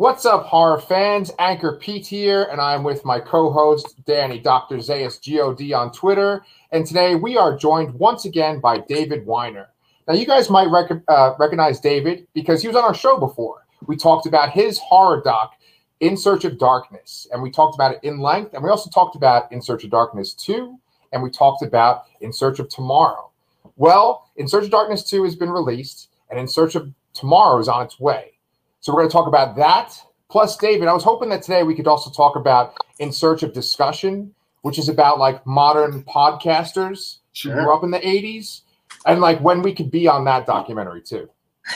[0.00, 1.30] What's up, horror fans?
[1.38, 4.76] Anchor Pete here, and I'm with my co host, Danny, Dr.
[4.76, 6.42] Zayas God on Twitter.
[6.72, 9.68] And today we are joined once again by David Weiner.
[10.08, 13.66] Now, you guys might rec- uh, recognize David because he was on our show before.
[13.86, 15.52] We talked about his horror doc,
[16.00, 18.54] In Search of Darkness, and we talked about it in length.
[18.54, 20.78] And we also talked about In Search of Darkness 2,
[21.12, 23.32] and we talked about In Search of Tomorrow.
[23.76, 27.68] Well, In Search of Darkness 2 has been released, and In Search of Tomorrow is
[27.68, 28.38] on its way.
[28.80, 30.00] So we're going to talk about that.
[30.30, 33.52] Plus, David, I was hoping that today we could also talk about In Search of
[33.52, 37.54] Discussion, which is about like modern podcasters Sure.
[37.54, 38.62] who grew up in the 80s
[39.06, 41.28] and like when we could be on that documentary too.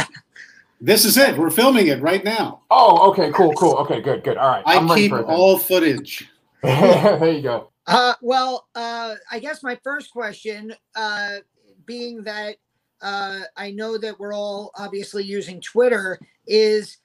[0.83, 1.37] This is it.
[1.37, 2.63] We're filming it right now.
[2.71, 3.75] Oh, okay, cool, cool.
[3.79, 4.39] Okay, good, good.
[4.39, 4.63] All right.
[4.65, 6.31] I I'm keep for all footage.
[6.63, 7.71] there you go.
[7.87, 11.37] Uh, well, uh, I guess my first question, uh,
[11.85, 12.57] being that
[13.03, 16.99] uh, I know that we're all obviously using Twitter, is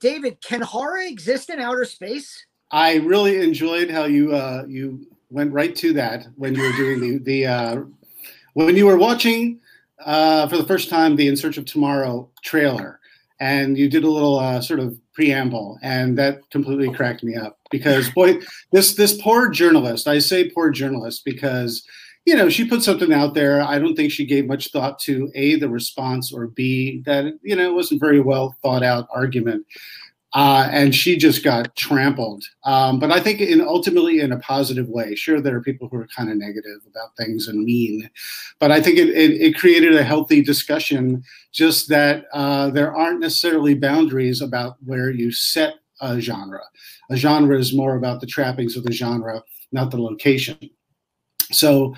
[0.00, 2.44] David, can horror exist in outer space?
[2.70, 7.00] I really enjoyed how you uh, you went right to that when you were doing
[7.00, 7.82] the the uh,
[8.54, 9.60] when you were watching
[10.04, 13.00] uh, for the first time the In Search of Tomorrow trailer,
[13.40, 17.58] and you did a little uh, sort of preamble, and that completely cracked me up
[17.70, 18.38] because boy,
[18.70, 20.06] this this poor journalist.
[20.06, 21.86] I say poor journalist because
[22.28, 23.62] you know she put something out there.
[23.62, 27.56] I don't think she gave much thought to a the response or b that you
[27.56, 29.64] know it wasn't very well thought out argument
[30.34, 32.44] uh, and she just got trampled.
[32.64, 35.14] Um, but I think in ultimately in a positive way.
[35.14, 38.10] Sure, there are people who are kind of negative about things and mean,
[38.58, 41.22] but I think it, it, it created a healthy discussion.
[41.52, 46.62] Just that uh, there aren't necessarily boundaries about where you set a genre.
[47.10, 49.42] A genre is more about the trappings of the genre,
[49.72, 50.58] not the location.
[51.52, 51.94] So.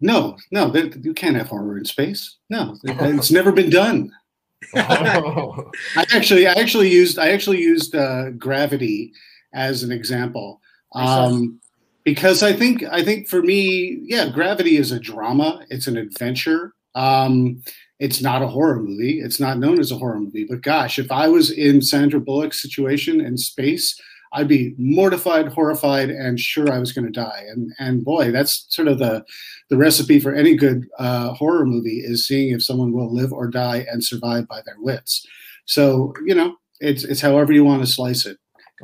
[0.00, 2.38] No, no, you can't have horror in space.
[2.50, 4.10] No, it's never been done.
[4.74, 9.12] I actually, I actually used, I actually used uh, Gravity
[9.54, 10.60] as an example,
[10.94, 11.60] um,
[12.04, 15.64] because I think, I think for me, yeah, Gravity is a drama.
[15.70, 16.74] It's an adventure.
[16.96, 17.62] Um,
[17.98, 19.20] it's not a horror movie.
[19.20, 20.46] It's not known as a horror movie.
[20.48, 23.98] But gosh, if I was in Sandra Bullock's situation in space,
[24.36, 27.44] I'd be mortified, horrified, and sure I was going to die.
[27.48, 29.24] And and boy, that's sort of the
[29.70, 33.48] the recipe for any good uh, horror movie is seeing if someone will live or
[33.48, 35.26] die and survive by their wits.
[35.64, 38.38] So you know, it's it's however you want to slice it.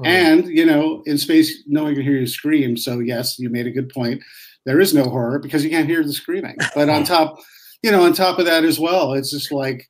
[0.05, 2.79] And you know, in space, no one can hear you scream.
[2.79, 4.23] So yes, you made a good point.
[4.65, 6.57] There is no horror because you can't hear the screaming.
[6.75, 7.37] But on top,
[7.83, 9.87] you know, on top of that as well, it's just like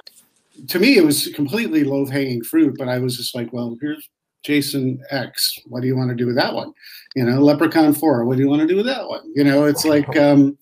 [0.68, 2.74] to me, it was completely low hanging fruit.
[2.76, 4.08] But I was just like, well, here's
[4.42, 5.58] Jason X.
[5.66, 6.72] What do you want to do with that one?
[7.14, 8.24] You know, Leprechaun Four.
[8.24, 9.30] What do you want to do with that one?
[9.34, 10.58] You know, it's like um,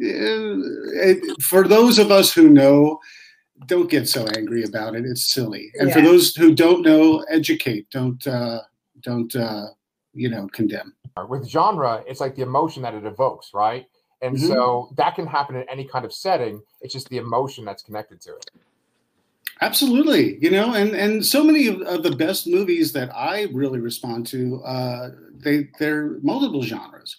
[0.00, 2.98] eh, it, for those of us who know,
[3.66, 5.04] don't get so angry about it.
[5.04, 5.70] It's silly.
[5.80, 7.90] And for those who don't know, educate.
[7.90, 8.60] Don't uh,
[9.02, 9.66] don't uh,
[10.14, 10.94] you know condemn.
[11.28, 13.86] with genre, it's like the emotion that it evokes, right?
[14.20, 14.48] And Mhm.
[14.48, 16.60] so that can happen in any kind of setting.
[16.80, 18.50] It's just the emotion that's connected to it.
[19.60, 23.80] Absolutely, you know, and and so many of, of the best movies that I really
[23.80, 27.16] respond to, uh, they they're multiple genres,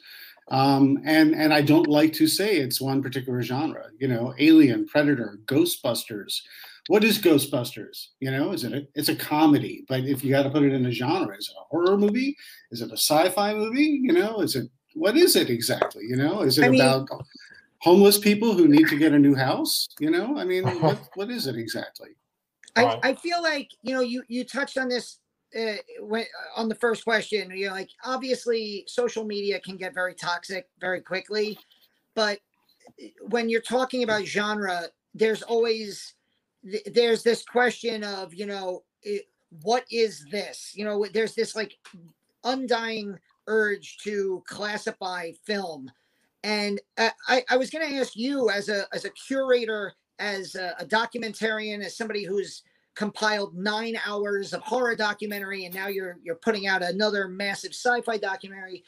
[0.50, 3.88] um, and and I don't like to say it's one particular genre.
[4.00, 6.42] You know, Alien, Predator, Ghostbusters.
[6.88, 8.08] What is Ghostbusters?
[8.22, 9.84] You know, is it a, it's a comedy?
[9.90, 12.38] But if you got to put it in a genre, is it a horror movie?
[12.72, 14.00] Is it a sci-fi movie?
[14.02, 16.04] You know, is it what is it exactly?
[16.08, 17.10] You know, is it I mean- about
[17.80, 19.90] homeless people who need to get a new house?
[20.00, 22.10] You know, I mean, what, what is it exactly?
[22.76, 23.00] I, Right.
[23.04, 25.20] I feel like you know you you touched on this
[25.58, 26.26] uh, when
[26.56, 27.52] on the first question.
[27.52, 31.58] You know, like obviously social media can get very toxic very quickly,
[32.16, 32.40] but
[33.02, 36.16] uh, when you're talking about genre, there's always
[36.64, 39.26] th- there's this question of you know it,
[39.64, 40.74] what is this?
[40.76, 41.74] You know, there's this like
[42.44, 45.92] undying urge to classify film,
[46.44, 50.56] and uh, I I was going to ask you as a as a curator as
[50.56, 52.64] a, a documentarian, as somebody who's
[52.96, 58.18] compiled nine hours of horror documentary, and now you're you're putting out another massive sci-fi
[58.18, 58.84] documentary.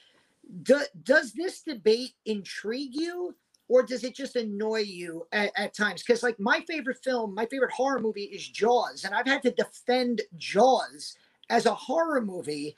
[0.63, 3.33] Do, does this debate intrigue you,
[3.69, 6.04] or does it just annoy you at, at times?
[6.04, 9.51] Because like my favorite film, my favorite horror movie is Jaws, and I've had to
[9.51, 11.16] defend Jaws
[11.50, 12.75] as a horror movie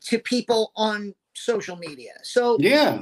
[0.00, 2.12] to people on social media.
[2.22, 2.98] So Yeah.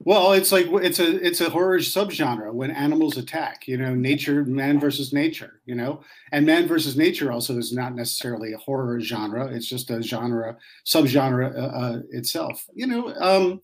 [0.00, 3.66] Well, it's like it's a it's a horror subgenre when animals attack.
[3.66, 5.60] You know, nature, man versus nature.
[5.64, 6.02] You know,
[6.32, 9.46] and man versus nature also is not necessarily a horror genre.
[9.48, 12.66] It's just a genre subgenre uh, uh, itself.
[12.74, 13.62] You know, um,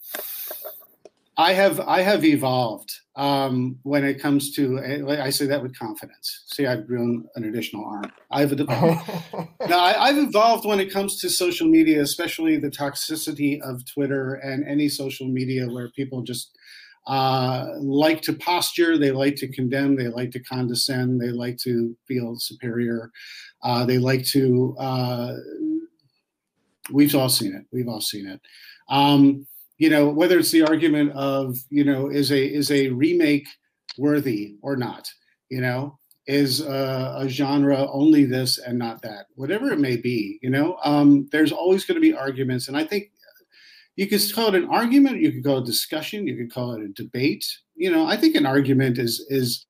[1.38, 6.44] I have I have evolved um, when it comes to I say that with confidence.
[6.46, 8.12] See, I've grown an additional arm.
[8.30, 9.10] I've evolved.
[9.68, 14.34] now I, have evolved when it comes to social media, especially the toxicity of Twitter
[14.34, 16.56] and any social media where people just
[17.06, 21.96] uh, like to posture, they like to condemn, they like to condescend, they like to
[22.06, 23.10] feel superior,
[23.62, 24.76] uh, they like to.
[24.78, 25.34] Uh,
[26.92, 27.64] we've all seen it.
[27.72, 28.40] We've all seen it.
[28.88, 29.46] Um,
[29.82, 33.48] you know whether it's the argument of you know is a is a remake
[33.98, 35.08] worthy or not?
[35.48, 35.98] You know
[36.28, 39.26] is a, a genre only this and not that?
[39.34, 42.84] Whatever it may be you know um, there's always going to be arguments and i
[42.84, 43.10] think
[43.96, 46.82] you could call it an argument you could call it discussion you could call it
[46.82, 47.44] a debate.
[47.74, 49.66] You know i think an argument is is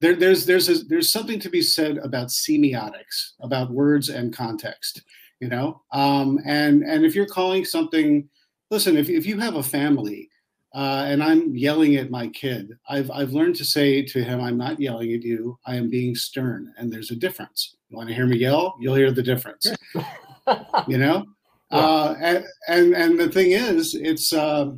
[0.00, 5.02] there, there's there's a, there's something to be said about semiotics about words and context
[5.40, 8.28] you know um, and and if you're calling something
[8.72, 10.30] listen, if, if you have a family
[10.74, 14.56] uh, and I'm yelling at my kid, I've, I've learned to say to him, I'm
[14.56, 15.58] not yelling at you.
[15.66, 16.72] I am being stern.
[16.78, 17.76] And there's a difference.
[17.90, 18.74] You want to hear me yell?
[18.80, 19.66] You'll hear the difference.
[20.88, 21.26] you know?
[21.70, 21.78] Yeah.
[21.78, 24.70] Uh, and, and, and the thing is, it's, uh,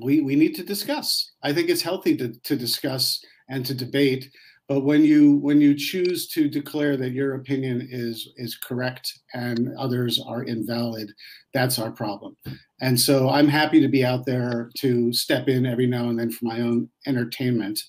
[0.00, 1.32] we, we need to discuss.
[1.42, 4.30] I think it's healthy to, to discuss and to debate
[4.70, 9.76] but when you when you choose to declare that your opinion is is correct and
[9.76, 11.12] others are invalid
[11.52, 12.36] that's our problem
[12.80, 16.30] and so i'm happy to be out there to step in every now and then
[16.30, 17.80] for my own entertainment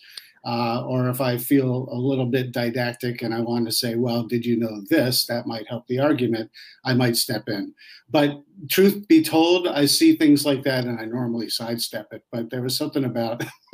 [0.44, 4.24] uh, or if I feel a little bit didactic and I want to say, well,
[4.24, 5.28] did you know this?
[5.28, 6.50] That might help the argument.
[6.84, 7.74] I might step in.
[8.10, 12.24] But truth be told, I see things like that and I normally sidestep it.
[12.32, 13.44] But there was something about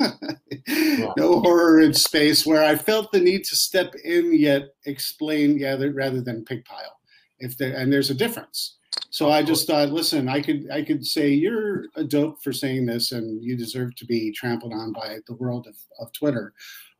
[1.16, 5.76] no horror in space where I felt the need to step in yet explain yeah,
[5.94, 6.98] rather than pig pile.
[7.38, 8.77] If there, and there's a difference.
[9.10, 12.86] So I just thought, listen, I could I could say you're a dope for saying
[12.86, 16.52] this, and you deserve to be trampled on by the world of, of Twitter.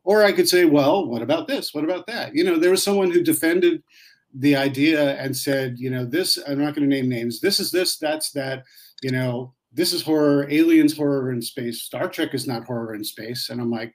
[0.05, 1.75] Or I could say, well, what about this?
[1.75, 2.35] What about that?
[2.35, 3.83] You know, there was someone who defended
[4.33, 6.39] the idea and said, you know, this.
[6.49, 7.41] I'm not going to name names.
[7.41, 7.99] This is this.
[7.99, 8.65] That's that.
[9.03, 10.47] You know, this is horror.
[10.51, 11.83] Aliens horror in space.
[11.83, 13.51] Star Trek is not horror in space.
[13.51, 13.95] And I'm like,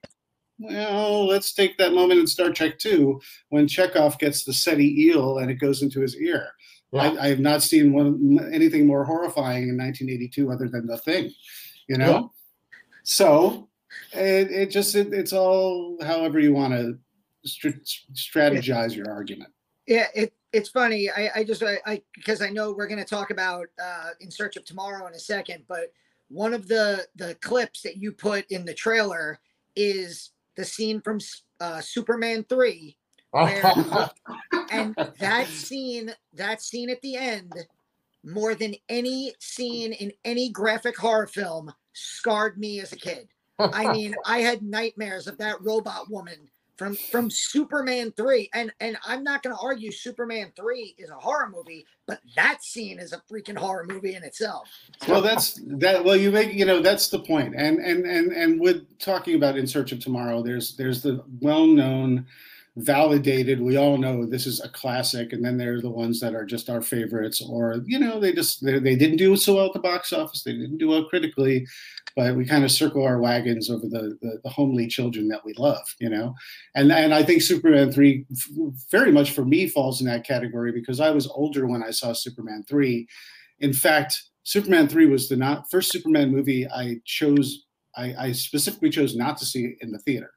[0.59, 3.19] well, let's take that moment in Star Trek 2
[3.49, 6.51] when Chekhov gets the Ceti eel and it goes into his ear.
[6.93, 7.01] Yeah.
[7.01, 11.31] I, I, have not seen one anything more horrifying in 1982 other than the thing,
[11.87, 12.11] you know.
[12.11, 12.21] Yeah.
[13.03, 13.69] So
[14.13, 16.97] it, it just it, it's all however you want to
[17.47, 19.51] strategize your argument.
[19.87, 21.09] Yeah, it it's funny.
[21.09, 24.29] I, I just I, I because I know we're going to talk about uh, in
[24.29, 25.91] search of tomorrow in a second, but
[26.29, 29.39] one of the the clips that you put in the trailer
[29.75, 31.19] is the scene from
[31.59, 32.97] uh, Superman three
[33.33, 34.09] where, oh.
[34.71, 37.53] and that scene, that scene at the end,
[38.23, 43.27] more than any scene in any graphic horror film, scarred me as a kid.
[43.59, 48.97] I mean, I had nightmares of that robot woman from from Superman 3 and and
[49.05, 53.13] I'm not going to argue Superman 3 is a horror movie but that scene is
[53.13, 54.69] a freaking horror movie in itself.
[55.07, 57.53] Well that's that well you make you know that's the point.
[57.53, 61.23] point and and and and with talking about in search of tomorrow there's there's the
[61.41, 62.25] well-known
[62.77, 63.61] validated.
[63.61, 66.45] We all know this is a classic, and then there are the ones that are
[66.45, 69.73] just our favorites, or you know, they just they, they didn't do so well at
[69.73, 71.67] the box office, they didn't do well critically,
[72.15, 75.53] but we kind of circle our wagons over the, the, the homely children that we
[75.53, 76.33] love, you know,
[76.73, 78.25] and and I think Superman three
[78.89, 82.13] very much for me falls in that category because I was older when I saw
[82.13, 83.07] Superman three.
[83.59, 87.65] In fact, Superman three was the not first Superman movie I chose.
[87.95, 90.31] I, I specifically chose not to see in the theater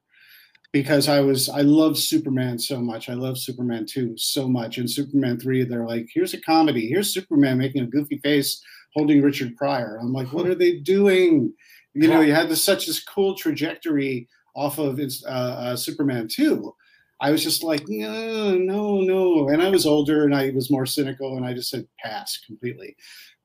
[0.82, 3.08] because I was I love Superman so much.
[3.08, 4.76] I love Superman 2 so much.
[4.76, 6.86] And Superman 3, they're like, here's a comedy.
[6.86, 8.62] Here's Superman making a goofy face
[8.94, 9.98] holding Richard Pryor.
[9.98, 11.54] I'm like, what are they doing?
[11.94, 16.74] You know, you had this such this cool trajectory off of uh, uh, Superman 2.
[17.22, 19.48] I was just like, no, no, no.
[19.48, 22.96] And I was older and I was more cynical and I just said pass completely.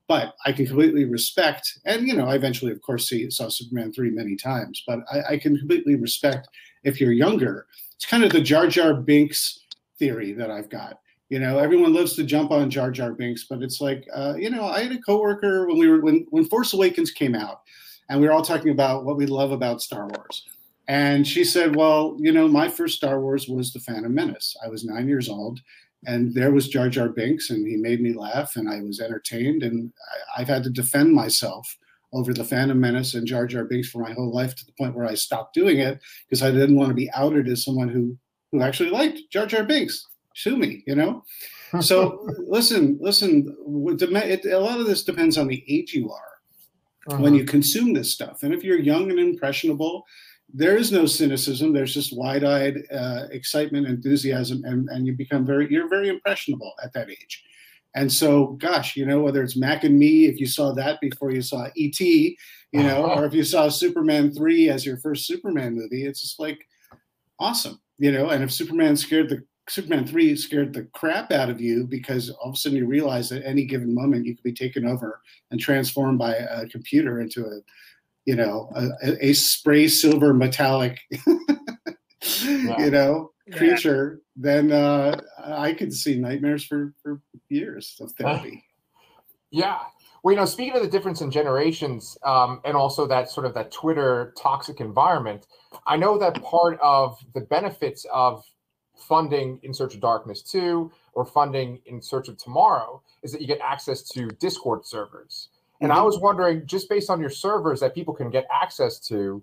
[0.06, 3.94] But I can completely respect, and you know, I eventually, of course, see, saw Superman
[3.94, 6.48] 3 many times, but I, I can completely respect
[6.84, 7.66] if you're younger.
[7.94, 9.60] It's kind of the Jar Jar Binks
[9.98, 10.98] theory that I've got.
[11.28, 14.50] You know, everyone loves to jump on Jar Jar Binks, but it's like, uh, you
[14.50, 17.62] know, I had a coworker when we were when when Force Awakens came out,
[18.10, 20.44] and we were all talking about what we love about Star Wars.
[20.88, 24.56] And she said, "Well, you know, my first Star Wars was The Phantom Menace.
[24.62, 25.60] I was nine years old,
[26.06, 29.62] and there was Jar Jar Binks, and he made me laugh, and I was entertained,
[29.62, 29.92] and
[30.36, 31.78] I, have had to defend myself
[32.12, 34.94] over the Phantom Menace and Jar Jar Binks for my whole life to the point
[34.94, 38.16] where I stopped doing it because I didn't want to be outed as someone who
[38.50, 40.06] who actually liked Jar Jar Binks.
[40.34, 41.24] Sue me, you know.
[41.80, 43.56] so listen, listen.
[43.98, 46.32] It, a lot of this depends on the age you are.
[47.08, 47.22] uh-huh.
[47.22, 48.42] when you consume this stuff.
[48.42, 50.04] And if you're young and impressionable,
[50.52, 51.72] there is no cynicism.
[51.72, 56.92] There's just wide-eyed uh, excitement, enthusiasm, and, and you become very you're very impressionable at
[56.92, 57.44] that age.
[57.94, 61.30] And so, gosh, you know, whether it's Mac and Me, if you saw that before
[61.30, 62.38] you saw E.T.,
[62.72, 63.20] you know, uh-huh.
[63.20, 66.66] or if you saw Superman 3 as your first Superman movie, it's just like
[67.38, 68.30] awesome, you know.
[68.30, 72.48] And if Superman scared the Superman 3 scared the crap out of you because all
[72.48, 75.20] of a sudden you realize at any given moment you could be taken over
[75.50, 77.60] and transformed by a computer into a,
[78.24, 80.98] you know, a, a spray silver metallic,
[82.42, 82.78] yeah.
[82.78, 84.52] you know, creature, yeah.
[84.52, 87.20] then uh, I could see nightmares for, for
[87.52, 88.64] years of therapy.
[89.50, 89.78] yeah.
[90.22, 93.54] Well, you know, speaking of the difference in generations um, and also that sort of
[93.54, 95.46] that Twitter toxic environment,
[95.86, 98.44] I know that part of the benefits of
[98.96, 103.46] funding In Search of Darkness 2 or funding In Search of Tomorrow is that you
[103.46, 105.48] get access to Discord servers.
[105.80, 106.00] And mm-hmm.
[106.00, 109.42] I was wondering, just based on your servers that people can get access to,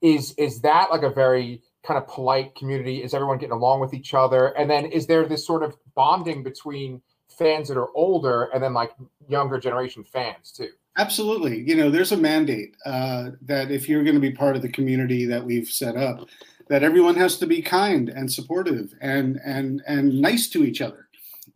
[0.00, 3.02] is is that like a very kind of polite community?
[3.02, 4.48] Is everyone getting along with each other?
[4.56, 7.02] And then is there this sort of bonding between
[7.42, 8.92] fans that are older and then like
[9.28, 10.70] younger generation fans too?
[10.98, 11.62] Absolutely.
[11.62, 14.68] You know, there's a mandate uh, that if you're going to be part of the
[14.68, 16.28] community that we've set up,
[16.68, 21.08] that everyone has to be kind and supportive and and and nice to each other.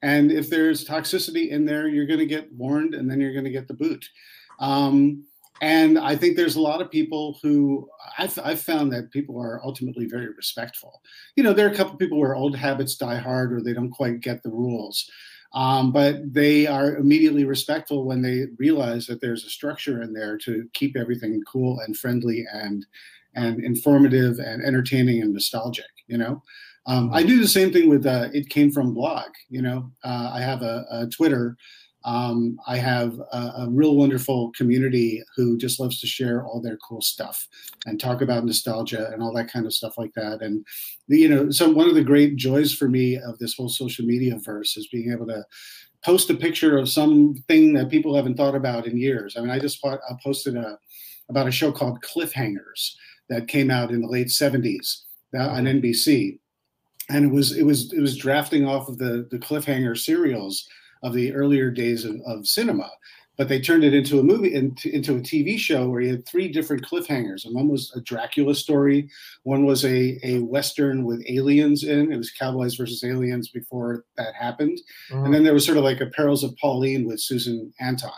[0.02, 3.45] And if there's toxicity in there, you're going to get warned, and then you're going
[3.45, 4.09] to get the boot.
[4.59, 5.25] Um,
[5.62, 7.88] and I think there's a lot of people who
[8.19, 11.00] I've, I've, found that people are ultimately very respectful.
[11.35, 13.73] You know, there are a couple of people where old habits die hard or they
[13.73, 15.11] don't quite get the rules.
[15.56, 20.36] Um, but they are immediately respectful when they realize that there's a structure in there
[20.38, 22.84] to keep everything cool and friendly and
[23.34, 25.86] and informative and entertaining and nostalgic.
[26.08, 26.42] You know,
[26.84, 29.30] um, I do the same thing with uh, it came from blog.
[29.48, 31.56] You know, uh, I have a, a Twitter.
[32.06, 36.76] Um, I have a, a, real wonderful community who just loves to share all their
[36.76, 37.48] cool stuff
[37.84, 40.40] and talk about nostalgia and all that kind of stuff like that.
[40.40, 40.64] And
[41.08, 44.38] you know, so one of the great joys for me of this whole social media
[44.38, 45.44] verse is being able to
[46.04, 49.36] post a picture of something that people haven't thought about in years.
[49.36, 50.78] I mean, I just I posted a
[51.28, 52.94] about a show called Cliffhangers
[53.28, 55.02] that came out in the late 70s
[55.36, 55.64] uh, on.
[55.64, 56.38] NBC.
[57.08, 60.68] And it was it was it was drafting off of the the cliffhanger serials
[61.06, 62.90] of the earlier days of, of cinema,
[63.36, 66.26] but they turned it into a movie into, into a TV show where you had
[66.26, 67.44] three different cliffhangers.
[67.44, 69.08] And one was a Dracula story,
[69.42, 72.12] one was a, a Western with aliens in.
[72.12, 74.78] It was Cowboys versus Aliens before that happened.
[75.10, 75.25] Mm-hmm.
[75.26, 78.12] And then there was sort of like a Perils of Pauline with Susan Anton.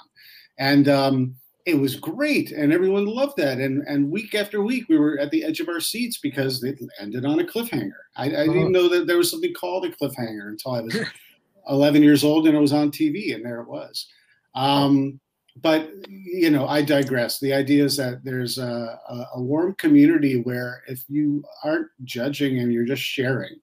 [0.59, 1.35] And um,
[1.69, 5.31] it was great and everyone loved that and and week after week we were at
[5.31, 8.69] the edge of our seats because it ended on a cliffhanger i, I didn't uh-huh.
[8.71, 10.97] know that there was something called a cliffhanger until i was
[11.69, 14.07] 11 years old and it was on tv and there it was
[14.55, 15.21] um,
[15.61, 18.99] but you know i digress the idea is that there's a,
[19.35, 23.57] a warm community where if you aren't judging and you're just sharing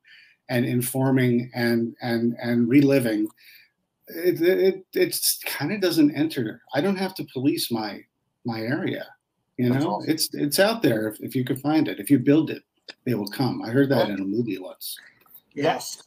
[0.49, 3.27] and informing and and and reliving
[4.07, 6.61] it it it's kind of doesn't enter.
[6.73, 8.03] I don't have to police my
[8.45, 9.07] my area.
[9.57, 10.09] You know, awesome.
[10.09, 11.99] it's it's out there if, if you can find it.
[11.99, 12.63] If you build it,
[13.05, 13.61] they will come.
[13.61, 14.97] I heard that in a movie once.
[15.53, 16.03] Yes.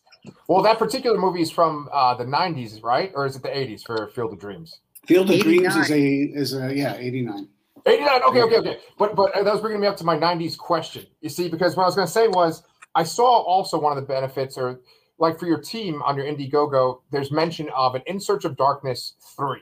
[0.48, 3.12] Well, that particular movie is from uh, the '90s, right?
[3.14, 4.80] Or is it the '80s for Field of Dreams?
[5.06, 5.70] Field of 89.
[5.70, 7.48] Dreams is a is a yeah '89.
[7.87, 8.22] 89.
[8.22, 8.78] Okay, okay, okay.
[8.98, 11.06] But but that was bringing me up to my '90s question.
[11.20, 12.62] You see, because what I was going to say was
[12.94, 14.80] I saw also one of the benefits or
[15.18, 19.14] like for your team on your Indiegogo, there's mention of an In Search of Darkness
[19.37, 19.60] 3.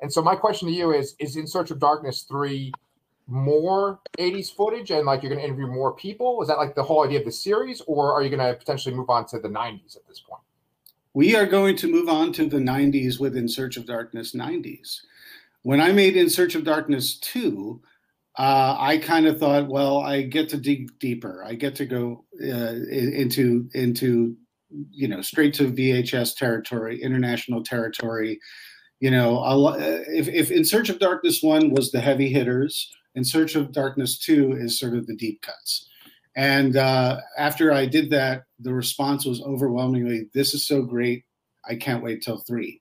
[0.00, 2.72] And so my question to you is is In Search of Darkness 3
[3.26, 6.42] more 80s footage and like you're going to interview more people?
[6.42, 8.94] Is that like the whole idea of the series or are you going to potentially
[8.94, 10.42] move on to the 90s at this point?
[11.14, 15.00] We are going to move on to the 90s with In Search of Darkness 90s.
[15.62, 17.80] When I made In Search of Darkness 2,
[18.38, 21.44] uh, I kind of thought, well, I get to dig deeper.
[21.44, 24.36] I get to go uh, into into
[24.90, 28.40] you know straight to VHS territory, international territory.
[29.00, 33.24] You know, lot, if, if In Search of Darkness one was the heavy hitters, In
[33.24, 35.88] Search of Darkness two is sort of the deep cuts.
[36.34, 41.24] And uh, after I did that, the response was overwhelmingly, "This is so great!
[41.68, 42.80] I can't wait till three.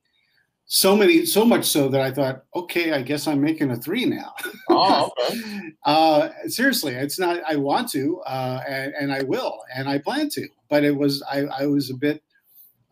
[0.66, 4.06] So many so much so that i thought okay i guess i'm making a three
[4.06, 4.34] now.
[4.70, 5.74] Oh okay.
[5.84, 10.30] Uh, seriously it's not i want to uh, and, and, i will and i plan
[10.30, 10.48] to.
[10.70, 12.24] But it was i, I was a bit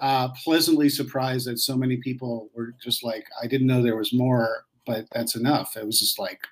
[0.01, 4.11] uh, pleasantly surprised that so many people were just like i didn't know there was
[4.11, 5.77] more but that's enough.
[5.77, 6.47] It was just like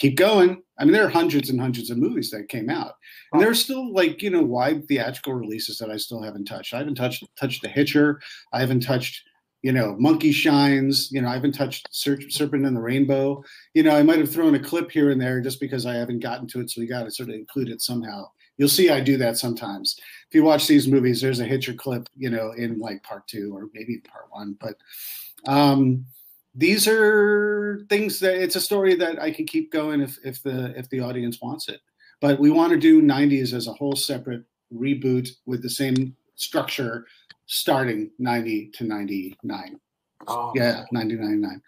[0.00, 2.94] keep going i mean there are hundreds and hundreds of movies that came out
[3.32, 6.78] and there's still like you know wide theatrical releases that i still haven't touched i
[6.78, 8.18] haven't touched touched the hitcher
[8.52, 9.22] i haven't touched
[9.62, 11.10] you know, Monkey Shines.
[11.12, 13.44] You know, I haven't touched Serpent in the Rainbow.
[13.74, 16.20] You know, I might have thrown a clip here and there just because I haven't
[16.20, 18.24] gotten to it, so we got to sort of include it somehow.
[18.56, 19.96] You'll see I do that sometimes.
[20.28, 23.54] If you watch these movies, there's a Hitcher clip, you know, in like part two
[23.54, 24.56] or maybe part one.
[24.60, 24.76] But
[25.46, 26.04] um,
[26.54, 30.76] these are things that it's a story that I can keep going if if the
[30.78, 31.80] if the audience wants it.
[32.20, 37.06] But we want to do 90s as a whole separate reboot with the same structure
[37.46, 39.80] starting 90 to 99.
[40.28, 41.62] Oh, yeah, 90 99.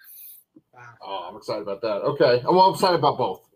[1.01, 2.03] Oh, I'm excited about that.
[2.03, 2.43] Okay.
[2.45, 3.49] Oh, well, I'm excited about both.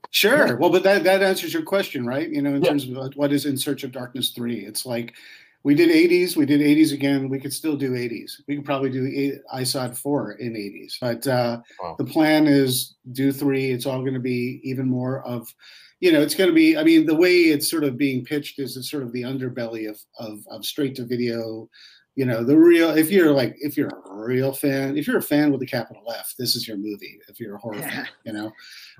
[0.10, 0.56] sure.
[0.56, 2.28] Well, but that, that answers your question, right?
[2.28, 2.70] You know, in yeah.
[2.70, 5.14] terms of what is In Search of Darkness 3, it's like
[5.62, 7.28] we did 80s, we did 80s again.
[7.28, 8.32] We could still do 80s.
[8.48, 10.94] We could probably do the ISOD 4 in 80s.
[11.00, 11.96] But uh, wow.
[11.98, 13.70] the plan is do three.
[13.70, 15.52] It's all going to be even more of
[16.00, 16.76] you know, it's going to be.
[16.76, 19.88] I mean, the way it's sort of being pitched is it's sort of the underbelly
[19.88, 21.68] of of, of straight to video.
[22.16, 22.90] You know, the real.
[22.90, 26.02] If you're like, if you're a real fan, if you're a fan with a capital
[26.10, 27.18] F, this is your movie.
[27.28, 27.90] If you're a horror yeah.
[27.90, 28.52] fan, you know,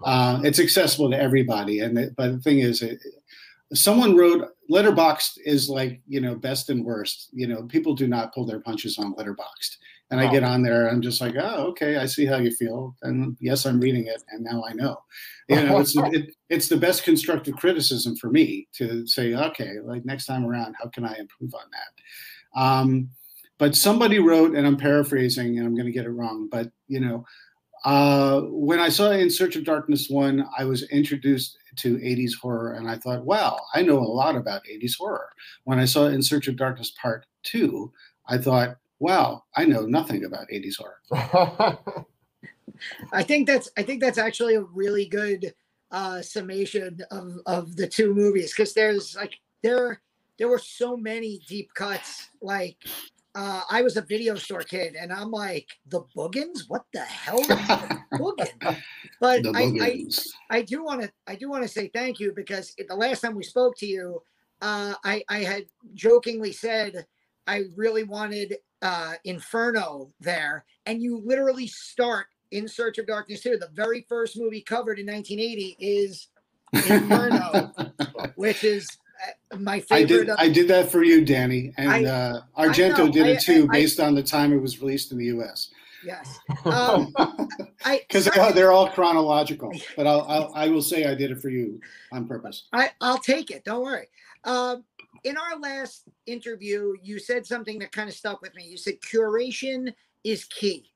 [0.05, 1.81] uh, it's accessible to everybody.
[1.81, 3.01] And it, but the thing is, it,
[3.73, 7.29] someone wrote Letterboxd is like you know best and worst.
[7.33, 9.77] You know, people do not pull their punches on Letterboxd.
[10.13, 12.97] And I get on there, I'm just like, oh, okay, I see how you feel,
[13.03, 15.01] and yes, I'm reading it, and now I know.
[15.49, 20.05] You know, it's it, it's the best constructive criticism for me to say, okay, like
[20.05, 22.61] next time around, how can I improve on that?
[22.61, 23.11] Um,
[23.59, 26.99] but somebody wrote, and I'm paraphrasing, and I'm going to get it wrong, but you
[26.99, 27.25] know,
[27.85, 32.73] uh, when I saw In Search of Darkness one, I was introduced to 80s horror,
[32.73, 35.31] and I thought, wow, I know a lot about 80s horror.
[35.65, 37.93] When I saw In Search of Darkness Part two,
[38.27, 41.01] I thought, wow, I know nothing about 80s horror.
[43.13, 45.53] I think that's I think that's actually a really good
[45.91, 50.01] uh, summation of, of the two movies because there's like there
[50.39, 52.29] there were so many deep cuts.
[52.41, 52.77] Like
[53.35, 56.69] uh, I was a video store kid, and I'm like the Boogens.
[56.69, 57.43] What the hell,
[58.15, 58.77] Boogen?
[59.21, 60.05] But I, I,
[60.51, 63.37] I do want to I do want to say thank you because the last time
[63.37, 64.23] we spoke to you,
[64.63, 67.07] uh, I I had jokingly said
[67.47, 73.59] I really wanted uh, Inferno there, and you literally start in Search of Darkness 2.
[73.59, 76.29] The very first movie covered in 1980 is
[76.73, 77.73] Inferno,
[78.35, 78.89] which is
[79.59, 80.03] my favorite.
[80.03, 83.67] I did, I did that for you, Danny, and I, uh, Argento did it too,
[83.71, 85.71] I, based on the time it was released in the U.S.
[86.05, 87.13] Yes, um,
[87.85, 89.73] because they're, they're all chronological.
[89.97, 91.81] But I'll, I'll I will say I did it for you
[92.13, 92.69] on purpose.
[92.73, 93.65] I I'll take it.
[93.65, 94.09] Don't worry.
[94.45, 94.85] Um,
[95.25, 98.65] in our last interview, you said something that kind of stuck with me.
[98.65, 99.93] You said curation
[100.25, 100.91] is key.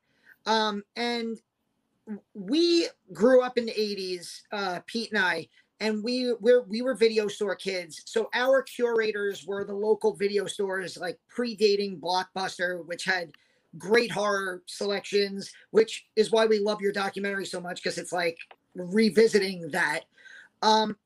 [0.46, 1.38] Um, and
[2.34, 5.48] we grew up in the 80s, uh, Pete and I,
[5.84, 8.00] and we we're, we were video store kids.
[8.06, 13.32] So our curators were the local video stores, like predating Blockbuster, which had
[13.76, 18.38] great horror selections, which is why we love your documentary so much because it's like
[18.74, 20.04] revisiting that.
[20.62, 20.96] Um,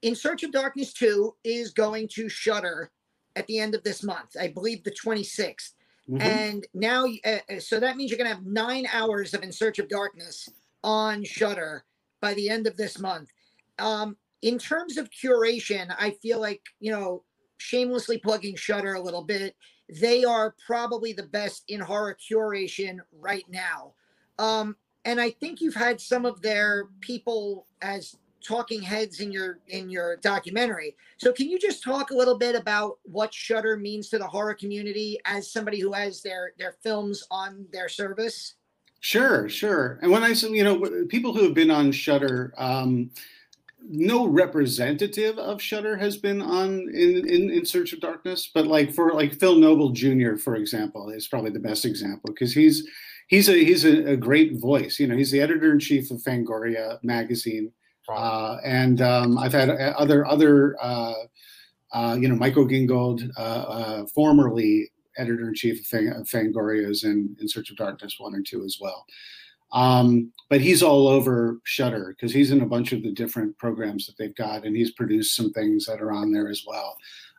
[0.00, 2.90] in Search of Darkness 2 is going to shudder
[3.34, 4.34] at the end of this month.
[4.40, 5.72] I believe the 26th.
[6.08, 6.22] Mm-hmm.
[6.22, 9.52] And now, uh, uh, so that means you're going to have nine hours of In
[9.52, 10.48] Search of Darkness
[10.82, 11.84] on Shudder
[12.22, 13.30] by the end of this month.
[13.78, 17.22] Um, in terms of curation, I feel like, you know,
[17.58, 19.54] shamelessly plugging Shudder a little bit,
[19.88, 23.92] they are probably the best in horror curation right now.
[24.38, 29.58] Um, and I think you've had some of their people as talking heads in your
[29.68, 30.96] in your documentary.
[31.16, 34.54] So can you just talk a little bit about what Shudder means to the horror
[34.54, 38.54] community as somebody who has their their films on their service?
[39.00, 39.98] Sure, sure.
[40.02, 42.52] And when I say you know people who have been on Shudder.
[42.58, 43.10] um,
[43.88, 48.92] no representative of Shudder has been on in, in in Search of Darkness, but like
[48.92, 50.36] for like Phil Nobile Jr.
[50.36, 52.88] for example is probably the best example because he's
[53.28, 54.98] he's a he's a, a, great voice.
[54.98, 57.72] You know, he's the editor in chief of Fangoria magazine.
[58.08, 61.14] Uh, and um, I've had uh, other other uh,
[61.92, 67.04] uh, you know Michael Gingold, uh, uh, formerly editor in chief of, Fang- of Fangoria's
[67.04, 69.04] in In Search of Darkness one and two as well.
[69.72, 74.06] Um, but he's all over Shudder because he's in a bunch of the different programs
[74.06, 76.96] that they've got, and he's produced some things that are on there as well.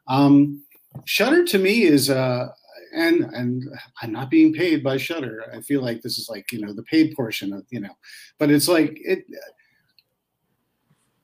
[0.07, 0.63] Um,
[1.05, 2.49] Shudder to me is uh,
[2.93, 3.63] and and
[4.01, 5.43] I'm not being paid by Shudder.
[5.53, 7.95] I feel like this is like you know the paid portion of you know,
[8.39, 9.25] but it's like it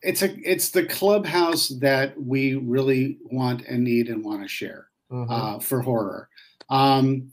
[0.02, 4.88] it's a it's the clubhouse that we really want and need and want to share
[5.12, 5.32] mm-hmm.
[5.32, 6.30] uh, for horror.
[6.69, 7.32] Um,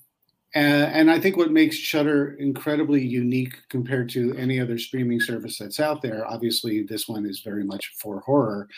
[0.54, 5.78] and, I think what makes Shudder incredibly unique compared to any other streaming service that's
[5.78, 8.68] out there, obviously this one is very much for horror,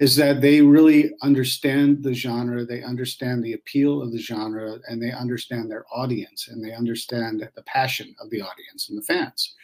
[0.00, 5.02] is that they really understand the genre, they understand the appeal of the genre, and
[5.02, 9.54] they understand their audience, and they understand the passion of the audience and the fans.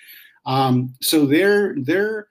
[0.46, 2.28] Um, so they're they're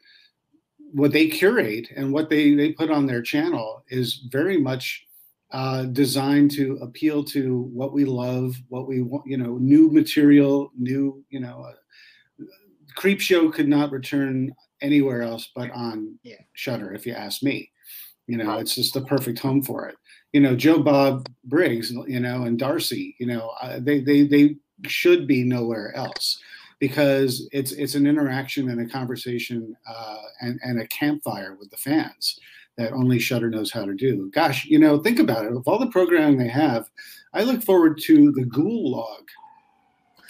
[0.92, 5.08] what they curate and what they they put on their channel is very much
[5.54, 10.72] uh, designed to appeal to what we love, what we want, you know, new material,
[10.78, 12.46] new, you know, uh,
[12.96, 16.42] Creep Show could not return anywhere else but on yeah.
[16.54, 17.70] Shudder, if you ask me.
[18.28, 19.96] You know, it's just the perfect home for it.
[20.32, 24.56] You know, Joe Bob Briggs, you know, and Darcy, you know, uh, they they they
[24.88, 26.40] should be nowhere else
[26.80, 31.78] because it's it's an interaction and a conversation uh, and and a campfire with the
[31.78, 32.40] fans
[32.78, 34.30] that only Shudder knows how to do.
[34.34, 35.54] Gosh, you know, think about it.
[35.54, 36.90] Of all the programming they have,
[37.34, 39.28] I look forward to the Ghoul Log.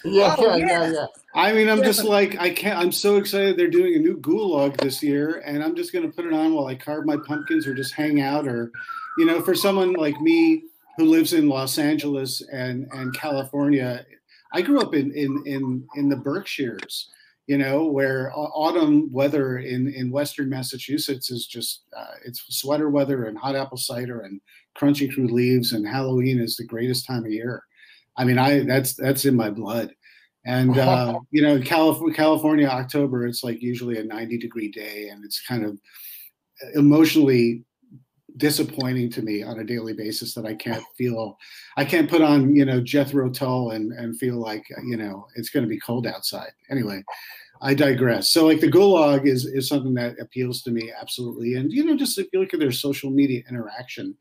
[0.06, 1.06] Yeah, oh, yeah, yeah, yeah.
[1.34, 1.86] I mean, I'm yeah.
[1.86, 2.78] just like I can't.
[2.78, 6.12] I'm so excited they're doing a new Ghoul Log this year, and I'm just gonna
[6.12, 8.72] put it on while I carve my pumpkins or just hang out, or,
[9.18, 10.64] you know, for someone like me
[10.98, 14.06] who lives in Los Angeles and and California,
[14.52, 17.10] I grew up in in in in the Berkshires
[17.48, 23.26] you know, where autumn weather in, in Western Massachusetts is just, uh, it's sweater weather
[23.26, 24.40] and hot apple cider and
[24.76, 27.64] crunching through leaves and Halloween is the greatest time of year.
[28.18, 29.94] I mean, I, that's, that's in my blood.
[30.46, 35.26] And, uh, you know, California, California, October, it's like usually a 90 degree day and
[35.26, 35.78] it's kind of
[36.76, 37.64] emotionally
[38.38, 41.38] disappointing to me on a daily basis that I can't feel,
[41.78, 45.50] I can't put on, you know, Jethro Tull and, and feel like, you know, it's
[45.50, 46.52] going to be cold outside.
[46.70, 47.04] Anyway,
[47.62, 48.32] I digress.
[48.32, 51.56] So like the Ghoul Log is, is something that appeals to me absolutely.
[51.56, 54.16] And, you know, just if you look at their social media interaction,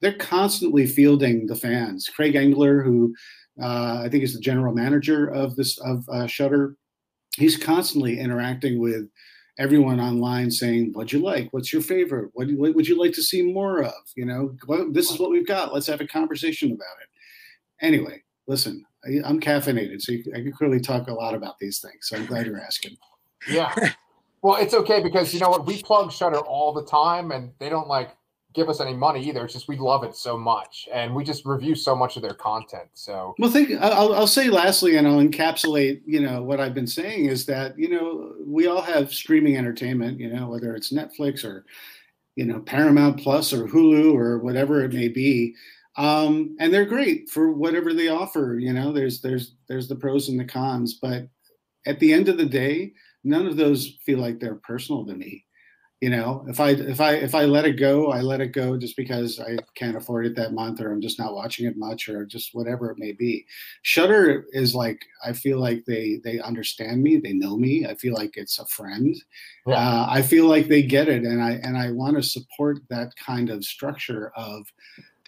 [0.00, 2.08] they're constantly fielding the fans.
[2.08, 3.14] Craig Engler, who
[3.62, 6.76] uh, I think is the general manager of this, of uh, Shudder,
[7.36, 9.08] he's constantly interacting with
[9.60, 11.52] everyone online saying, "What'd you like?
[11.52, 12.30] What's your favorite?
[12.32, 14.56] What, what would you like to see more of?" You know,
[14.90, 15.72] this is what we've got.
[15.72, 17.08] Let's have a conversation about it.
[17.86, 21.80] Anyway, listen, I, am caffeinated, so you, I can clearly talk a lot about these
[21.80, 22.08] things.
[22.08, 22.96] So I'm glad you're asking.
[23.48, 23.74] Yeah.
[24.42, 25.66] Well, it's okay because you know what?
[25.66, 28.16] We plug Shudder all the time, and they don't like
[28.52, 29.44] give us any money either.
[29.44, 32.34] It's just we love it so much, and we just review so much of their
[32.34, 32.88] content.
[32.94, 36.86] So, well, think I'll, I'll say lastly, and I'll encapsulate, you know, what I've been
[36.86, 41.44] saying is that you know we all have streaming entertainment, you know, whether it's Netflix
[41.44, 41.64] or
[42.36, 45.54] you know Paramount Plus or Hulu or whatever it may be.
[45.96, 48.56] Um, and they're great for whatever they offer.
[48.58, 51.28] You know, there's there's there's the pros and the cons, but
[51.86, 52.92] at the end of the day,
[53.24, 55.44] none of those feel like they're personal to me
[56.00, 58.76] you know if i if i if i let it go i let it go
[58.76, 62.08] just because i can't afford it that month or i'm just not watching it much
[62.08, 63.44] or just whatever it may be
[63.82, 68.14] shudder is like i feel like they they understand me they know me i feel
[68.14, 69.14] like it's a friend
[69.66, 69.74] yeah.
[69.74, 73.14] uh, i feel like they get it and i and i want to support that
[73.16, 74.66] kind of structure of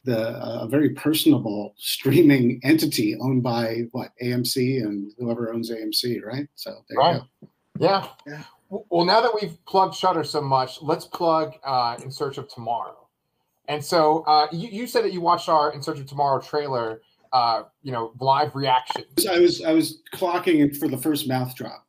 [0.05, 6.25] the uh, a very personable streaming entity owned by what amc and whoever owns amc
[6.25, 7.15] right so there right.
[7.15, 8.07] you go yeah.
[8.27, 8.43] yeah.
[8.73, 13.07] Well, now that we've plugged Shudder so much, let's plug uh, In Search of Tomorrow.
[13.69, 17.03] And so uh, you, you said that you watched our In Search of Tomorrow trailer,
[17.35, 19.05] uh, you know, live reaction.
[19.31, 21.87] I was I was clocking it for the first mouth drop.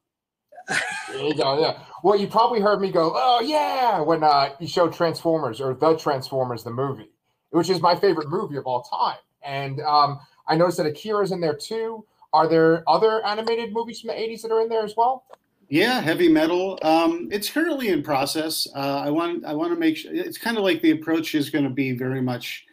[0.68, 1.62] there you go.
[1.62, 1.80] Yeah.
[2.04, 5.96] Well, you probably heard me go, "Oh yeah," when uh, you showed Transformers or the
[5.96, 7.10] Transformers, the movie,
[7.52, 9.18] which is my favorite movie of all time.
[9.42, 12.06] And um, I noticed that Akira's in there too.
[12.34, 15.26] Are there other animated movies from the '80s that are in there as well?
[15.74, 16.78] Yeah, heavy metal.
[16.84, 18.68] Um, it's currently in process.
[18.76, 21.50] Uh, I want I want to make sure it's kind of like the approach is
[21.50, 22.64] going to be very much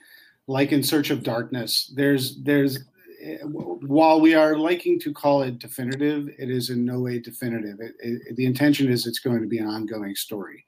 [0.47, 1.91] like in search of darkness.
[1.97, 2.81] There's there's
[3.43, 7.81] while we are liking to call it definitive, it is in no way definitive.
[7.81, 10.63] It, it, the intention is it's going to be an ongoing story.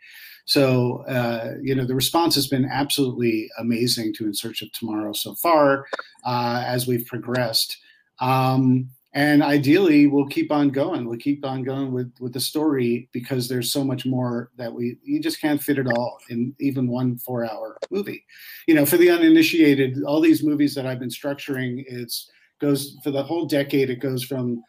[0.47, 5.13] So, uh, you know, the response has been absolutely amazing to In Search of Tomorrow
[5.13, 5.85] so far
[6.25, 7.77] uh, as we've progressed.
[8.21, 11.07] Um, and ideally we'll keep on going.
[11.07, 14.97] We'll keep on going with with the story because there's so much more that we
[15.03, 18.25] you just can't fit it all in even one four hour movie.
[18.67, 23.11] You know for the uninitiated all these movies that i've been structuring it's goes for
[23.11, 24.63] the whole decade it goes from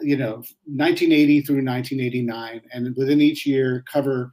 [0.00, 4.30] you know 1980 through 1989 and within each year cover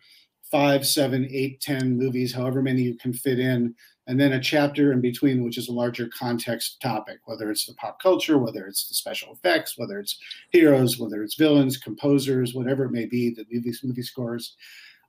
[0.52, 3.74] five seven eight ten movies however many you can fit in
[4.08, 7.74] and then a chapter in between, which is a larger context topic, whether it's the
[7.74, 10.20] pop culture, whether it's the special effects, whether it's
[10.52, 14.56] heroes, whether it's villains, composers, whatever it may be, the movie, movie scores.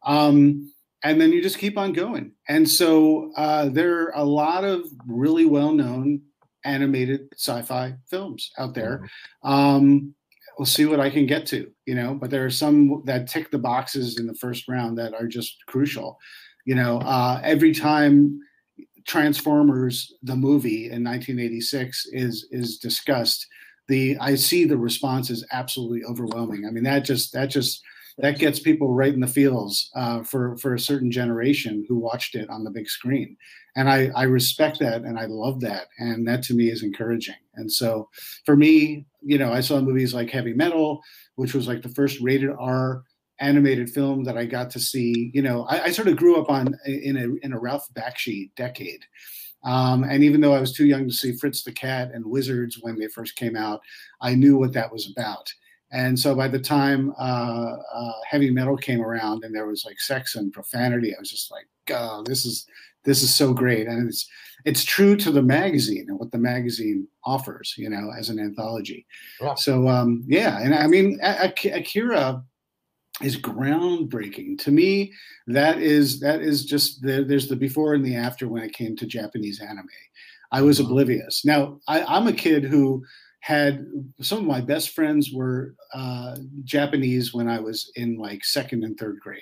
[0.04, 2.32] Um, and then you just keep on going.
[2.48, 6.22] And so uh, there are a lot of really well known
[6.64, 9.02] animated sci-fi films out there.
[9.44, 9.48] Mm-hmm.
[9.48, 10.14] Um,
[10.59, 12.14] we'll see what I can get to, you know.
[12.14, 15.56] But there are some that tick the boxes in the first round that are just
[15.66, 16.18] crucial.
[16.64, 18.40] You know, uh, every time
[19.07, 23.47] Transformers the movie in 1986 is is discussed,
[23.88, 26.64] the I see the response is absolutely overwhelming.
[26.66, 27.83] I mean, that just that just
[28.19, 32.35] that gets people right in the feels uh, for for a certain generation who watched
[32.35, 33.37] it on the big screen,
[33.77, 37.37] and I I respect that and I love that, and that to me is encouraging.
[37.55, 38.09] And so
[38.45, 41.01] for me, you know, I saw movies like Heavy Metal,
[41.37, 43.03] which was like the first rated R
[43.38, 45.31] animated film that I got to see.
[45.35, 48.51] You know, I, I sort of grew up on in a in a Ralph Bakshi
[48.57, 49.05] decade.
[49.64, 52.79] Um, and even though I was too young to see Fritz the Cat and Wizards
[52.81, 53.81] when they first came out,
[54.20, 55.53] I knew what that was about.
[55.92, 60.01] And so by the time uh, uh, heavy metal came around and there was like
[60.01, 62.66] sex and profanity, I was just like, "Oh, this is
[63.05, 64.29] this is so great!" And it's
[64.64, 69.07] it's true to the magazine and what the magazine offers, you know, as an anthology.
[69.55, 72.42] So um, yeah, and I mean, Akira
[73.22, 75.12] is groundbreaking to me.
[75.46, 78.94] That is that is just the, there's the before and the after when it came
[78.96, 79.87] to Japanese anime.
[80.52, 80.87] I was Mhm.
[80.87, 81.44] oblivious.
[81.44, 83.05] Now I, I'm a kid who
[83.40, 83.87] had
[84.20, 88.98] some of my best friends were uh, Japanese when I was in like second and
[88.98, 89.40] third grade,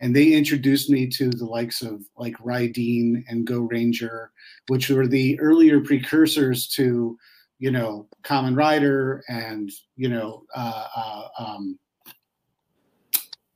[0.00, 4.30] and they introduced me to the likes of like Raideen and Go Ranger,
[4.68, 7.18] which were the earlier precursors to,
[7.58, 11.78] you know, Kamen Rider and you know, uh, uh, um,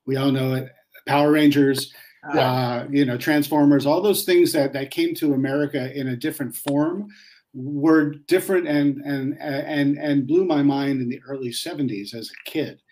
[0.07, 0.71] we all know it,
[1.07, 1.92] Power Rangers
[2.35, 2.40] Yeah.
[2.40, 6.55] uh, you know, Transformers, all those things that that came to America in a different
[6.55, 7.09] form
[7.55, 12.51] were different and and and and blew my mind in the early 70s as a
[12.51, 12.83] kid.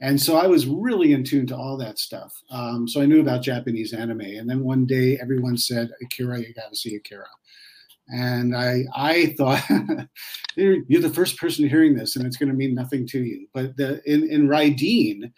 [0.00, 2.34] And so I was really in tune to all that stuff.
[2.50, 4.20] Um, so I knew about Japanese anime.
[4.22, 7.26] And then one day everyone said, Akira, you got to see Akira.
[8.08, 9.62] And I, I thought
[10.56, 13.46] you're, you're the first person hearing this, and it's going to mean nothing to you.
[13.54, 15.32] But the, in in Raideen,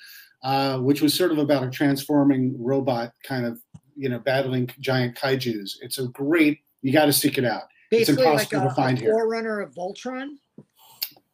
[0.44, 3.58] uh, which was sort of about a transforming robot kind of
[3.96, 5.78] you know battling giant kaiju's.
[5.82, 6.60] It's a great.
[6.82, 7.62] You got to seek it out.
[7.90, 9.10] It's Basically, like impossible a, to find a here.
[9.12, 10.28] forerunner of Voltron.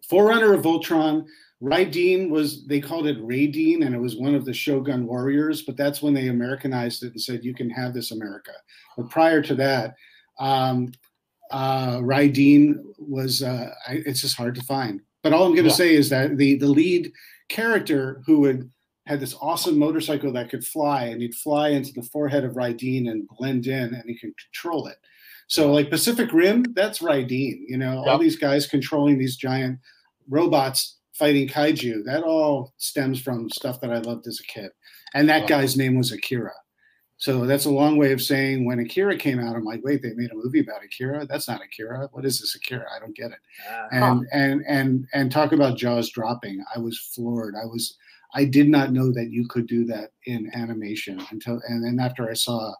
[0.08, 1.24] Forerunner of Voltron.
[1.62, 5.62] Raideen was they called it Raideen, and it was one of the Shogun warriors.
[5.62, 8.52] But that's when they Americanized it and said you can have this America.
[8.96, 9.94] But prior to that,
[10.38, 10.92] um,
[11.50, 13.42] uh, Raideen was.
[13.42, 15.00] Uh, I, it's just hard to find.
[15.22, 15.76] But all I'm going to Yeah.
[15.76, 17.12] say is that the the lead
[17.50, 18.70] character who would
[19.06, 23.10] had this awesome motorcycle that could fly, and he'd fly into the forehead of Raideen
[23.10, 24.96] and blend in, and he could control it.
[25.48, 27.62] So, like Pacific Rim, that's Raideen.
[27.66, 29.78] You know, all these guys controlling these giant
[30.28, 32.04] robots fighting kaiju.
[32.04, 34.70] That all stems from stuff that I loved as a kid.
[35.14, 35.48] And that Wow.
[35.48, 36.52] guy's name was Akira.
[37.16, 40.14] So that's a long way of saying when Akira came out, I'm like, wait, they
[40.14, 41.26] made a movie about Akira?
[41.26, 42.08] That's not Akira.
[42.12, 42.86] What is this Akira?
[42.96, 43.88] I don't get it ah.
[43.92, 47.96] and and and and talk about jaws dropping i was floored i was
[48.34, 52.28] i did not know that you could do that in animation until and then after
[52.28, 52.72] i saw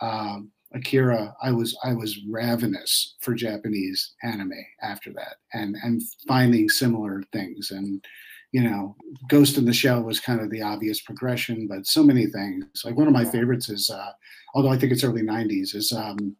[0.00, 6.68] um, akira i was i was ravenous for japanese anime after that and and finding
[6.68, 8.04] similar things and
[8.52, 8.96] you know
[9.28, 12.96] ghost in the shell was kind of the obvious progression but so many things like
[12.96, 14.10] one of my favorites is uh
[14.54, 16.36] although i think it's early 90s is um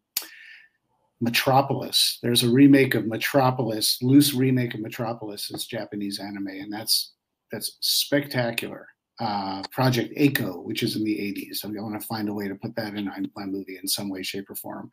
[1.21, 2.19] Metropolis.
[2.23, 5.51] There's a remake of Metropolis, loose remake of Metropolis.
[5.51, 7.13] It's Japanese anime, and that's
[7.51, 8.87] that's spectacular.
[9.19, 11.57] Uh, Project A-ko, which is in the 80s.
[11.57, 14.11] So I want to find a way to put that in my, movie in some
[14.11, 14.91] way, shape, or form.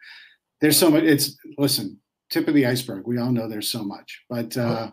[0.61, 1.03] There's so much.
[1.03, 3.05] It's listen, tip of the iceberg.
[3.05, 4.91] We all know there's so much, but uh,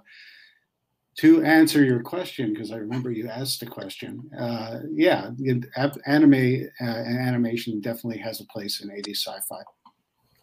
[1.18, 5.68] to answer your question, because I remember you asked the question, uh, yeah, it-
[6.06, 9.62] anime uh, and animation definitely has a place in 80s sci-fi.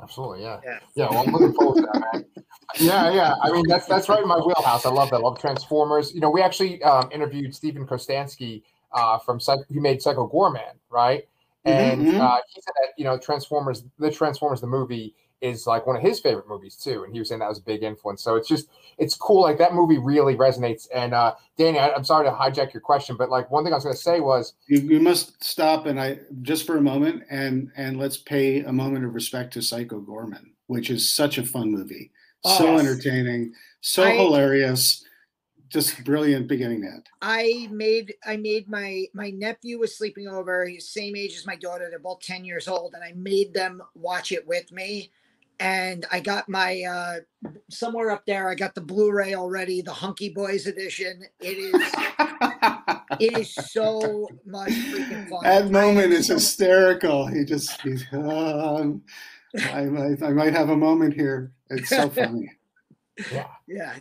[0.02, 0.60] Absolutely, yeah.
[0.64, 0.80] Yeah.
[0.96, 2.26] Yeah, well, I'm looking forward to that, man.
[2.80, 3.34] Yeah, yeah.
[3.42, 4.86] I mean, that's that's right in my wheelhouse.
[4.86, 5.18] I love that.
[5.18, 6.14] I love Transformers.
[6.14, 8.62] You know, we actually um, interviewed Steven Kostanski
[8.94, 11.28] uh, from Psych- who made Psycho Goreman, right?
[11.66, 12.20] And Mhm, mhm.
[12.20, 16.02] uh, he said that you know Transformers, the Transformers, the movie is like one of
[16.02, 18.24] his favorite movies too, and he was saying that was a big influence.
[18.24, 19.42] So it's just it's cool.
[19.42, 20.88] Like that movie really resonates.
[20.94, 23.78] And uh, Danny, I, I'm sorry to hijack your question, but like one thing I
[23.78, 27.24] was going to say was You, you must stop and I just for a moment
[27.30, 31.44] and and let's pay a moment of respect to Psycho Goreman, which is such a
[31.46, 32.12] fun movie,
[32.44, 32.80] Oh, so yes.
[32.82, 35.04] entertaining, so I- hilarious,
[35.70, 37.06] just brilliant beginning to end.
[37.22, 40.66] I made I made my my nephew was sleeping over.
[40.66, 41.88] He's same age as my daughter.
[41.90, 45.12] They're both ten years old, and I made them watch it with me.
[45.60, 47.16] And I got my uh
[47.70, 48.50] somewhere up there.
[48.50, 51.24] I got the Blu-ray already, the Hunky Boys edition.
[51.40, 51.74] It is
[53.20, 55.44] it is so much freaking fun.
[55.44, 57.26] that moment is hysterical.
[57.28, 59.02] He just he's um,
[59.72, 61.52] I might I might have a moment here.
[61.70, 62.52] It's so funny.
[63.32, 63.48] Yeah.
[63.68, 63.96] Yeah.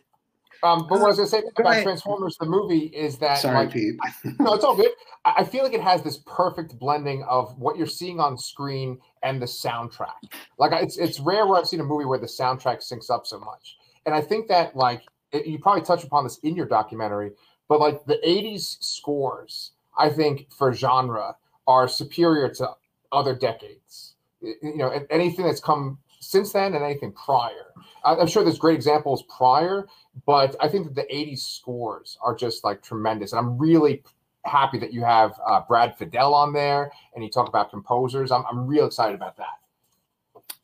[0.62, 1.84] Um, but what I was gonna say about ahead.
[1.84, 3.96] Transformers the movie is that Sorry, like, Pete.
[4.38, 4.90] no, it's all good.
[5.24, 8.98] I I feel like it has this perfect blending of what you're seeing on screen
[9.22, 10.14] and the soundtrack.
[10.58, 13.38] Like it's it's rare where I've seen a movie where the soundtrack syncs up so
[13.38, 13.76] much.
[14.06, 17.32] And I think that like it, you probably touch upon this in your documentary,
[17.68, 22.70] but like the '80s scores, I think for genre are superior to
[23.12, 24.14] other decades.
[24.40, 27.72] You know, anything that's come since then and anything prior.
[28.04, 29.86] I'm sure there's great examples prior,
[30.26, 33.32] but I think that the 80s scores are just like tremendous.
[33.32, 34.02] And I'm really
[34.44, 38.30] happy that you have uh, Brad Fiedel on there and you talk about composers.
[38.30, 39.58] I'm, I'm real excited about that.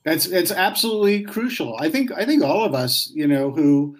[0.04, 1.76] That's it's absolutely crucial.
[1.78, 3.96] I think I think all of us, you know, who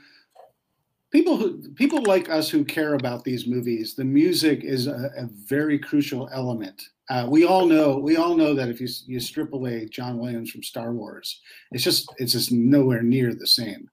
[1.12, 5.28] people who people like us who care about these movies, the music is a, a
[5.46, 6.82] very crucial element.
[7.10, 10.50] Uh, we all know we all know that if you you strip away John Williams
[10.50, 13.88] from Star Wars, it's just it's just nowhere near the same.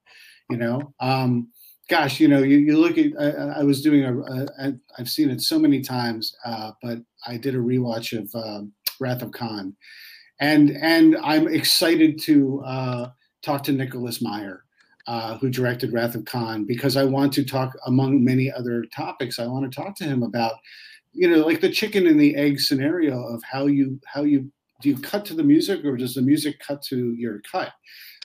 [0.48, 1.48] You know, um,
[1.88, 5.08] gosh, you know, you, you look at I, I was doing a, a I, I've
[5.08, 9.30] seen it so many times, uh, but I did a rewatch of um, Wrath of
[9.32, 9.76] Khan
[10.40, 13.10] and and I'm excited to uh,
[13.42, 14.64] talk to Nicholas Meyer,
[15.10, 19.40] uh, who directed Wrath of Khan, because I want to talk among many other topics.
[19.40, 20.52] I want to talk to him about,
[21.12, 24.88] you know, like the chicken and the egg scenario of how you how you do
[24.88, 27.72] you cut to the music or does the music cut to your cut?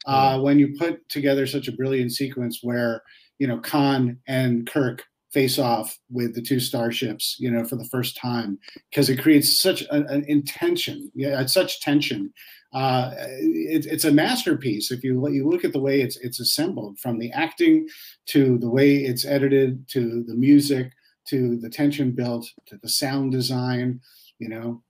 [0.06, 3.02] Uh, when you put together such a brilliant sequence where
[3.39, 5.04] you know Khan and Kirk
[5.36, 8.58] face off with the two starships, you know, for the first time,
[8.89, 12.34] because it creates such an, an intention, yeah, such tension.
[12.74, 14.91] Uh, it, it's a masterpiece.
[14.91, 17.88] If you you look at the way it's it's assembled, from the acting
[18.28, 20.93] to the way it's edited, to the music,
[21.32, 24.00] to the tension built, to the sound design,
[24.39, 24.82] you know,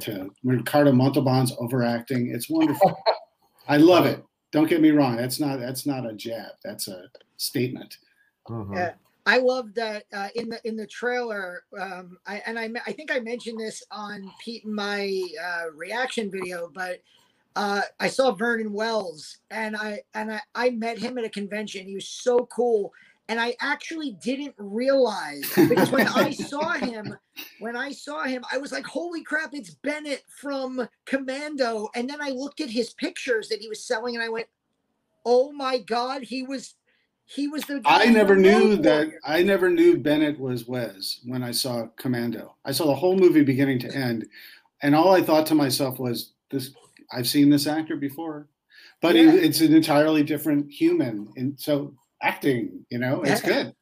[0.00, 2.94] to Ricardo Montalban's overacting, it's wonderful.
[3.68, 4.22] I love it.
[4.52, 5.16] Don't get me wrong.
[5.16, 6.52] That's not that's not a jab.
[6.62, 7.08] That's a
[7.38, 7.96] statement.
[8.48, 8.76] Mhm.
[8.76, 8.92] Yeah.
[9.24, 13.12] I love that uh, in the in the trailer, um, I, and I I think
[13.12, 17.00] I mentioned this on Pete and my uh, reaction video, but
[17.54, 21.86] uh, I saw Vernon Wells, and I and I, I met him at a convention.
[21.86, 22.92] He was so cool,
[23.28, 27.16] and I actually didn't realize because when I saw him,
[27.60, 29.50] when I saw him, I was like, "Holy crap!
[29.54, 34.16] It's Bennett from Commando!" And then I looked at his pictures that he was selling,
[34.16, 34.48] and I went,
[35.24, 36.74] "Oh my god, he was."
[37.34, 37.80] He was the.
[37.84, 39.06] I never knew that.
[39.06, 39.20] Warrior.
[39.24, 42.56] I never knew Bennett was Wes when I saw Commando.
[42.64, 44.26] I saw the whole movie beginning to end,
[44.82, 46.70] and all I thought to myself was, "This,
[47.10, 48.48] I've seen this actor before,"
[49.00, 51.28] but it- it's an entirely different human.
[51.36, 53.48] And so acting, you know, it's Yeah.
[53.48, 53.74] good.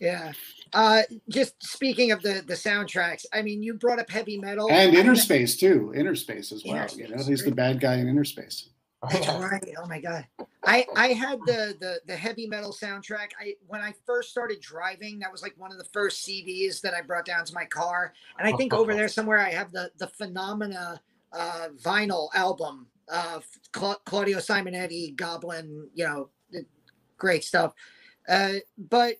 [0.00, 0.32] Yeah.
[0.72, 4.96] Uh, just speaking of the the soundtracks, I mean, you brought up heavy metal And
[4.96, 5.92] I- Inner Space too.
[5.94, 6.74] Inner Space as well.
[6.76, 8.70] Inner You know, he's the bad guy in Inner Space.
[9.10, 9.74] That's right.
[9.78, 10.26] Oh my god.
[10.64, 13.30] I I had the the the heavy metal soundtrack.
[13.40, 16.94] I when I first started driving, that was like one of the first CDs that
[16.94, 18.12] I brought down to my car.
[18.38, 21.00] And I think over there somewhere I have the the Phenomena
[21.32, 22.86] uh, vinyl album.
[23.10, 23.40] Uh,
[23.72, 25.88] Cla- Claudio Simonetti, Goblin.
[25.94, 26.28] You know,
[27.18, 27.74] great stuff.
[28.28, 29.16] Uh, but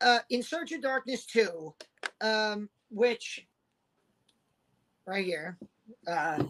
[0.00, 1.74] uh, In Search of Darkness two,
[2.20, 3.46] um, which
[5.06, 5.58] right here.
[6.08, 6.42] Uh,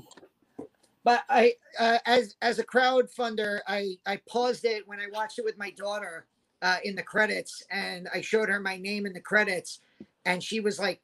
[1.06, 5.44] but I, uh, as as a crowdfunder, I I paused it when I watched it
[5.44, 6.26] with my daughter
[6.62, 9.78] uh, in the credits, and I showed her my name in the credits,
[10.24, 11.00] and she was like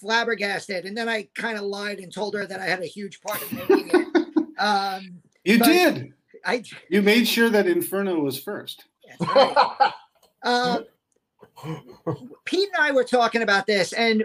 [0.00, 0.86] flabbergasted.
[0.86, 3.42] And then I kind of lied and told her that I had a huge part
[3.42, 4.08] in making it.
[4.56, 6.14] Um, You did.
[6.44, 8.84] I You made sure that Inferno was first.
[9.20, 9.92] right.
[10.44, 10.84] Um,
[12.44, 14.24] Pete and I were talking about this, and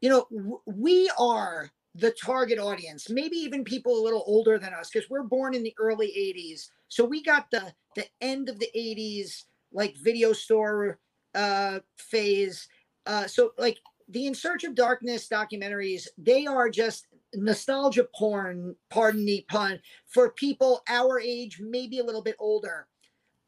[0.00, 3.08] you know, w- we are the target audience.
[3.08, 6.68] Maybe even people a little older than us, because we're born in the early '80s.
[6.88, 10.98] So we got the the end of the '80s, like video store
[11.34, 12.68] uh, phase.
[13.06, 13.78] Uh, so like
[14.08, 18.74] the In Search of Darkness documentaries, they are just nostalgia porn.
[18.90, 22.86] Pardon the pun for people our age, maybe a little bit older.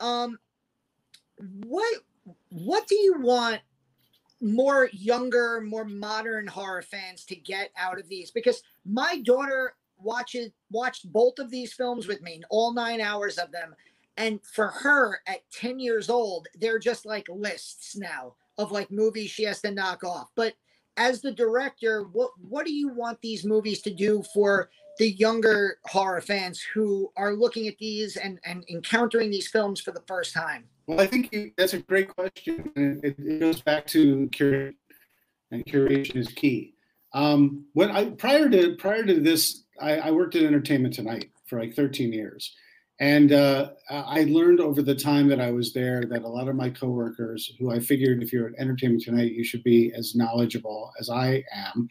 [0.00, 0.38] Um,
[1.64, 2.02] what
[2.48, 3.60] what do you want
[4.40, 8.30] more younger, more modern horror fans to get out of these?
[8.30, 13.50] Because my daughter watches watched both of these films with me, all nine hours of
[13.52, 13.74] them.
[14.16, 19.30] And for her at 10 years old, they're just like lists now of like movies
[19.30, 20.30] she has to knock off.
[20.34, 20.54] But
[20.96, 25.78] as the director, what what do you want these movies to do for the younger
[25.84, 30.32] horror fans who are looking at these and, and encountering these films for the first
[30.32, 30.64] time?
[30.86, 32.70] Well, I think you, that's a great question.
[32.76, 34.74] and It, it goes back to curation,
[35.50, 36.74] and curation is key.
[37.12, 41.60] Um, when I prior to prior to this, I, I worked at Entertainment Tonight for
[41.60, 42.54] like 13 years,
[42.98, 46.56] And uh, I learned over the time that I was there that a lot of
[46.56, 50.92] my coworkers, who I figured if you're at Entertainment Tonight, you should be as knowledgeable
[50.98, 51.88] as I am.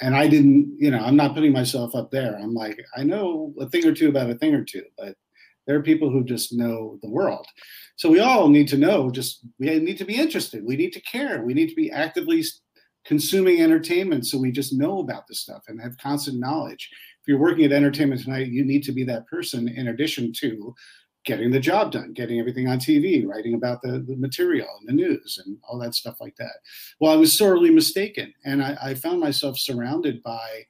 [0.00, 2.36] And I didn't, you know, I'm not putting myself up there.
[2.36, 5.16] I'm like, I know a thing or two about a thing or two, but
[5.66, 7.46] there are people who just know the world.
[7.96, 10.64] So we all need to know, just we need to be interested.
[10.64, 11.42] We need to care.
[11.42, 12.44] We need to be actively
[13.04, 16.88] consuming entertainment so we just know about this stuff and have constant knowledge
[17.22, 20.74] if you're working at entertainment tonight, you need to be that person in addition to
[21.24, 24.92] getting the job done, getting everything on TV, writing about the, the material and the
[24.92, 26.56] news and all that stuff like that.
[26.98, 28.34] Well, I was sorely mistaken.
[28.44, 30.66] And I, I found myself surrounded by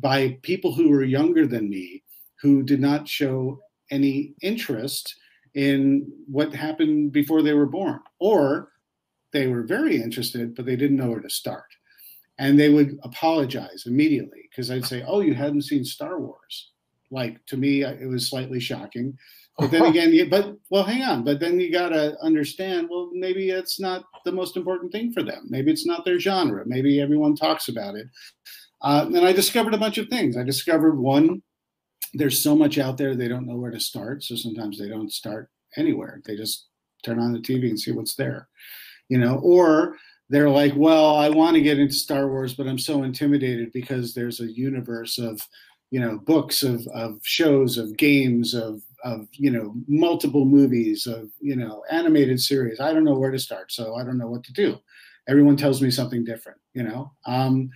[0.00, 2.02] by people who were younger than me
[2.40, 3.60] who did not show
[3.94, 5.14] any interest
[5.54, 8.70] in what happened before they were born or
[9.32, 11.66] they were very interested but they didn't know where to start
[12.38, 16.70] and they would apologize immediately because I'd say, "Oh, you hadn't seen Star Wars."
[17.10, 19.16] Like to me, it was slightly shocking.
[19.58, 21.22] But then again, you, but well, hang on.
[21.22, 22.88] But then you got to understand.
[22.90, 25.46] Well, maybe it's not the most important thing for them.
[25.48, 26.64] Maybe it's not their genre.
[26.66, 28.08] Maybe everyone talks about it.
[28.82, 30.36] Uh, and I discovered a bunch of things.
[30.36, 31.40] I discovered one,
[32.14, 34.22] there's so much out there they don't know where to start.
[34.22, 36.22] So sometimes they don't start anywhere.
[36.24, 36.66] They just
[37.04, 38.48] turn on the TV and see what's there,
[39.08, 39.40] you know.
[39.42, 39.96] Or
[40.30, 44.14] they're like, well, I want to get into Star Wars, but I'm so intimidated because
[44.14, 45.40] there's a universe of,
[45.90, 51.28] you know, books, of, of shows, of games, of, of, you know, multiple movies, of,
[51.40, 52.80] you know, animated series.
[52.80, 53.70] I don't know where to start.
[53.70, 54.78] So I don't know what to do.
[55.28, 57.12] Everyone tells me something different, you know?
[57.26, 57.70] Um,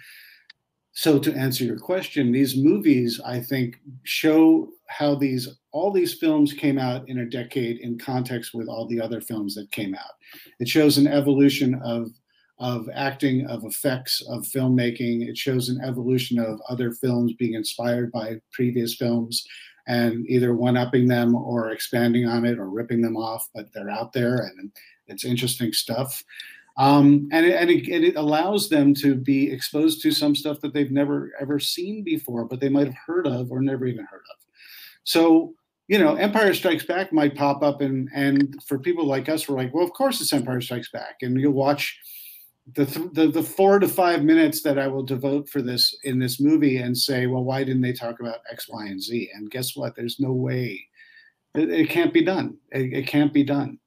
[0.99, 6.53] so to answer your question, these movies, I think, show how these all these films
[6.53, 10.17] came out in a decade in context with all the other films that came out.
[10.59, 12.11] It shows an evolution of
[12.59, 15.29] of acting, of effects, of filmmaking.
[15.29, 19.47] It shows an evolution of other films being inspired by previous films
[19.87, 23.89] and either one upping them or expanding on it or ripping them off, but they're
[23.89, 24.73] out there and
[25.07, 26.25] it's interesting stuff.
[26.79, 30.73] Um, and it, and it, it, allows them to be exposed to some stuff that
[30.73, 34.23] they've never ever seen before, but they might have heard of or never even heard
[34.31, 34.37] of.
[35.03, 35.55] So,
[35.89, 39.57] you know, Empire Strikes Back might pop up, and and for people like us, we're
[39.57, 41.99] like, well, of course it's Empire Strikes Back, and you'll watch
[42.75, 46.21] the, th- the the four to five minutes that I will devote for this in
[46.21, 49.31] this movie and say, well, why didn't they talk about X, Y, and Z?
[49.35, 49.97] And guess what?
[49.97, 50.87] There's no way.
[51.55, 52.57] It, it can't be done.
[52.71, 53.79] It, it, can't be done.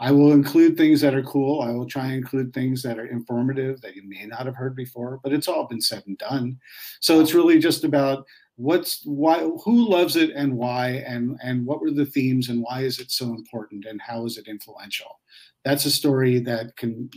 [0.00, 1.60] I will include things that are cool.
[1.60, 4.76] I will try and include things that are informative that you may not have heard
[4.76, 6.58] before, but it's all been said and done.
[7.00, 8.24] So it's really just about
[8.58, 12.80] what's why who loves it and why and and what were the themes and why
[12.80, 15.20] is it so important and how is it influential
[15.64, 17.08] that's a story that can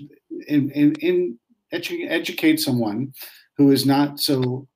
[0.47, 1.39] in, in, in
[1.73, 3.11] edu- educate someone
[3.57, 4.67] who is not so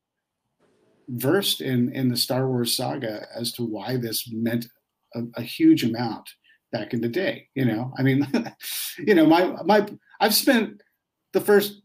[1.10, 4.66] versed in in the Star Wars saga as to why this meant
[5.14, 6.28] a, a huge amount
[6.72, 7.48] back in the day.
[7.56, 8.28] You know, I mean,
[8.98, 9.88] you know, my my
[10.20, 10.82] I've spent
[11.34, 11.82] the first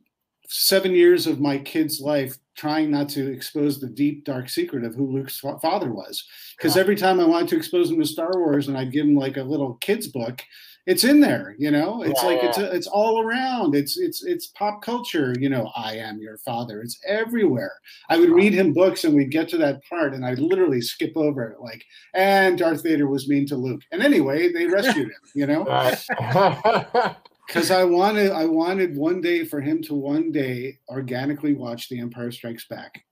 [0.49, 4.95] seven years of my kid's life trying not to expose the deep dark secret of
[4.95, 6.25] who Luke's father was.
[6.57, 9.15] Because every time I wanted to expose him to Star Wars and I'd give him
[9.15, 10.43] like a little kid's book,
[10.87, 12.03] it's in there you know?
[12.03, 12.49] It's yeah, like yeah.
[12.49, 13.75] it's a, it's all around.
[13.75, 16.81] It's it's it's pop culture you know i am your father.
[16.81, 17.73] It's everywhere.
[18.09, 21.13] I would read him books and we'd get to that part and i'd literally skip
[21.17, 23.83] over it like and darth vader was mean to luke.
[23.93, 25.65] And anyway they rescued him you know?
[27.47, 31.99] Because i wanted i wanted one day for him to one day organically watch the
[31.99, 33.05] empire strikes back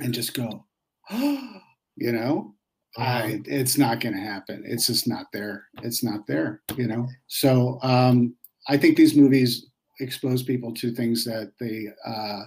[0.00, 0.64] and just go
[1.10, 2.54] you know
[2.98, 4.64] I, it's not going to happen.
[4.66, 5.68] It's just not there.
[5.82, 7.08] It's not there, you know?
[7.28, 8.34] So um,
[8.68, 9.66] I think these movies
[10.00, 12.44] expose people to things that they uh,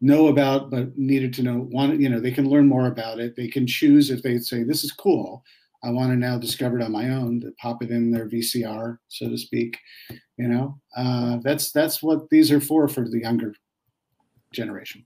[0.00, 1.68] know about, but needed to know.
[1.70, 3.36] Want you know, they can learn more about it.
[3.36, 5.44] They can choose if they say, this is cool.
[5.84, 8.98] I want to now discover it on my own to pop it in their VCR,
[9.08, 9.78] so to speak.
[10.38, 13.54] You know, uh, that's that's what these are for for the younger
[14.52, 15.04] generation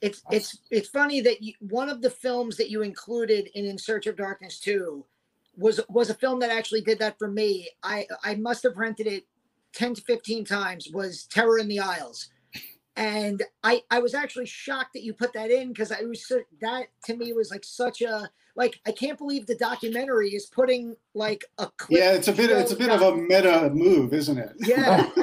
[0.00, 3.78] it's it's it's funny that you, one of the films that you included in In
[3.78, 5.04] Search of Darkness 2
[5.56, 7.68] was was a film that actually did that for me.
[7.82, 9.24] I I must have rented it
[9.74, 12.28] 10 to 15 times was Terror in the Aisles.
[12.96, 16.86] And I I was actually shocked that you put that in because I was that
[17.04, 21.44] to me was like such a like I can't believe the documentary is putting like
[21.58, 23.02] a yeah it's a bit it's a bit down.
[23.02, 25.10] of a meta move isn't it yeah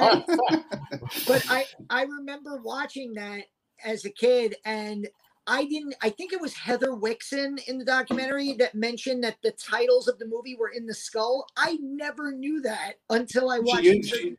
[1.26, 3.46] but I I remember watching that
[3.84, 5.08] as a kid and
[5.46, 9.52] I didn't I think it was Heather Wixson in the documentary that mentioned that the
[9.52, 11.46] titles of the movie were in the skull.
[11.56, 14.36] I never knew that until I watched she, she,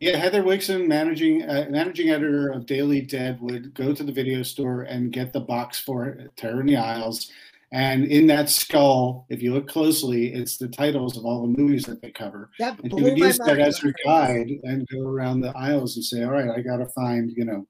[0.00, 4.42] yeah, Heather Wixson, managing uh, managing editor of Daily Dead, would go to the video
[4.42, 7.30] store and get the box for Terror in the Aisles,
[7.72, 11.84] And in that skull, if you look closely, it's the titles of all the movies
[11.84, 12.50] that they cover.
[12.58, 15.40] That And you would use that as your when I heard guide and go around
[15.40, 17.66] the aisles and say, all right, I got to find, you know,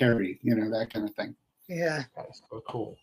[0.00, 1.34] Carrie, you know, that kind of thing.
[1.68, 2.04] Yeah.
[2.18, 2.96] Okay, so cool.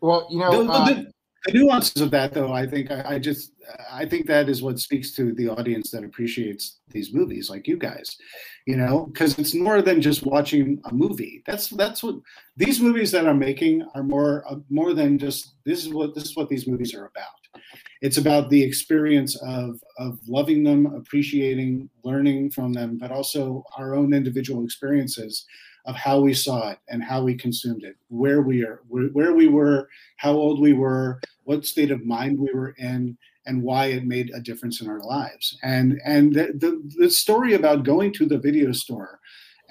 [0.00, 1.12] Well, you know, The, the- uh, the-
[1.46, 3.52] the nuances of that, though, I think I, I just
[3.90, 7.78] I think that is what speaks to the audience that appreciates these movies, like you
[7.78, 8.18] guys,
[8.66, 11.42] you know, because it's more than just watching a movie.
[11.46, 12.16] That's that's what
[12.58, 16.24] these movies that I'm making are more uh, more than just this is what this
[16.24, 17.62] is what these movies are about.
[18.02, 23.94] It's about the experience of of loving them, appreciating, learning from them, but also our
[23.94, 25.46] own individual experiences
[25.86, 29.48] of how we saw it and how we consumed it, where we are, where, we
[29.48, 33.16] were, how old we were, what state of mind we were in,
[33.46, 35.58] and why it made a difference in our lives.
[35.62, 39.18] And and the, the, the story about going to the video store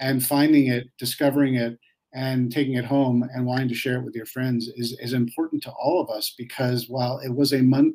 [0.00, 1.78] and finding it, discovering it,
[2.12, 5.62] and taking it home and wanting to share it with your friends is, is important
[5.62, 7.94] to all of us because while it was a mon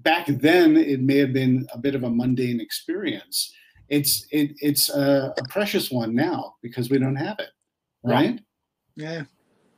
[0.00, 3.54] back then it may have been a bit of a mundane experience
[3.88, 7.50] it's it, it's a, a precious one now because we don't have it
[8.02, 8.40] right
[8.96, 9.24] Yeah.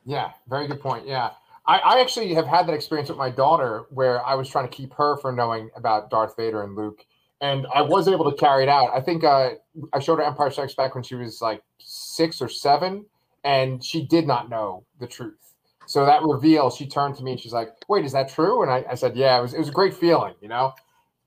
[0.05, 1.05] Yeah, very good point.
[1.05, 1.31] Yeah.
[1.65, 4.73] I, I actually have had that experience with my daughter where I was trying to
[4.73, 7.05] keep her from knowing about Darth Vader and Luke.
[7.41, 8.89] And I was able to carry it out.
[8.93, 9.51] I think uh,
[9.93, 13.05] I showed her Empire Strikes Back when she was like six or seven,
[13.43, 15.53] and she did not know the truth.
[15.85, 18.71] So that reveal, she turned to me and she's like, "Wait, is that true?" And
[18.71, 20.73] I, I said, "Yeah." It was it was a great feeling, you know.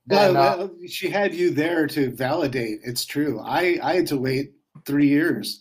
[0.09, 2.79] And, uh, no, she had you there to validate.
[2.83, 3.39] It's true.
[3.39, 4.53] I i had to wait
[4.85, 5.59] three years.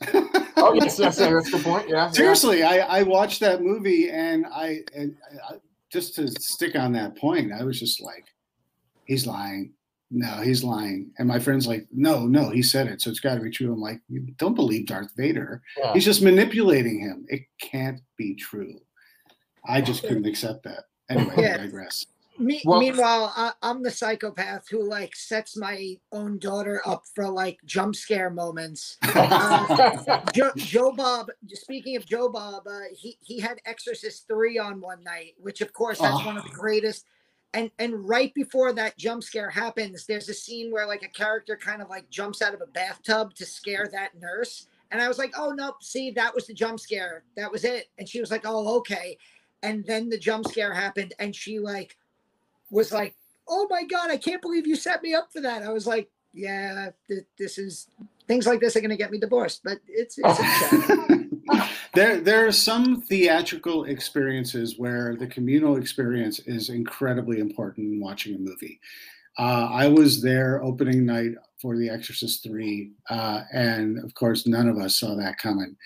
[0.57, 1.89] Oh yes, yes, yeah, that's a good point.
[1.89, 2.11] Yeah, yeah.
[2.11, 5.17] seriously I, I watched that movie and I, and
[5.49, 5.55] I
[5.91, 8.27] just to stick on that point i was just like
[9.07, 9.73] he's lying.
[10.11, 11.13] No he's lying.
[11.19, 13.73] And my friend's like no no he said it so it's got to be true.
[13.73, 15.63] I'm like you don't believe darth vader.
[15.79, 15.95] Yeah.
[15.95, 17.25] he's just manipulating him.
[17.29, 18.81] It can't be true.
[19.67, 20.85] I just couldn't accept that.
[21.09, 21.55] Anyway Yeah.
[21.55, 22.07] i digress
[22.41, 27.29] Me, Well- meanwhile, I, I'm the psychopath who like sets my own daughter up for
[27.29, 28.97] like jump scare moments.
[30.35, 31.29] Joe, Joe Bob.
[31.53, 35.73] Speaking of Joe Bob, uh, he he had Exorcist three on one night, which of
[35.73, 36.55] course that's one of the Oh.
[36.61, 37.05] greatest.
[37.53, 41.57] And and right before that jump scare happens, there's a scene where like a character
[41.57, 44.67] kind of like jumps out of a bathtub to scare that nurse.
[44.93, 47.23] And I was like, oh no, see, that was the jump scare.
[47.37, 47.89] That was it.
[47.99, 49.19] And she was like, oh okay.
[49.63, 51.99] And then the jump scare happened, and she like
[52.71, 53.15] was like,
[53.49, 55.63] oh my god, I can't believe you set me up for that.
[55.63, 57.89] I was like, yeah, th- this is
[58.29, 61.31] things like this are going to get me divorced, but it's, it's
[61.95, 68.37] there there are some theatrical experiences where the communal experience is incredibly important in watching
[68.37, 68.81] a movie.
[69.39, 74.69] Uh, I was there opening night for The Exorcist 3, uh, and of course, none
[74.69, 75.77] of us saw that coming.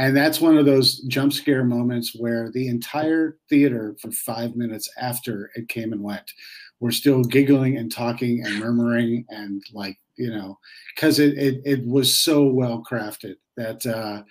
[0.00, 4.88] And that's one of those jump scare moments where the entire theater, for five minutes
[4.98, 6.32] after it came and went,
[6.80, 10.58] were still giggling and talking and murmuring and like, you know,
[10.94, 14.22] because it, it, it was so well crafted that uh,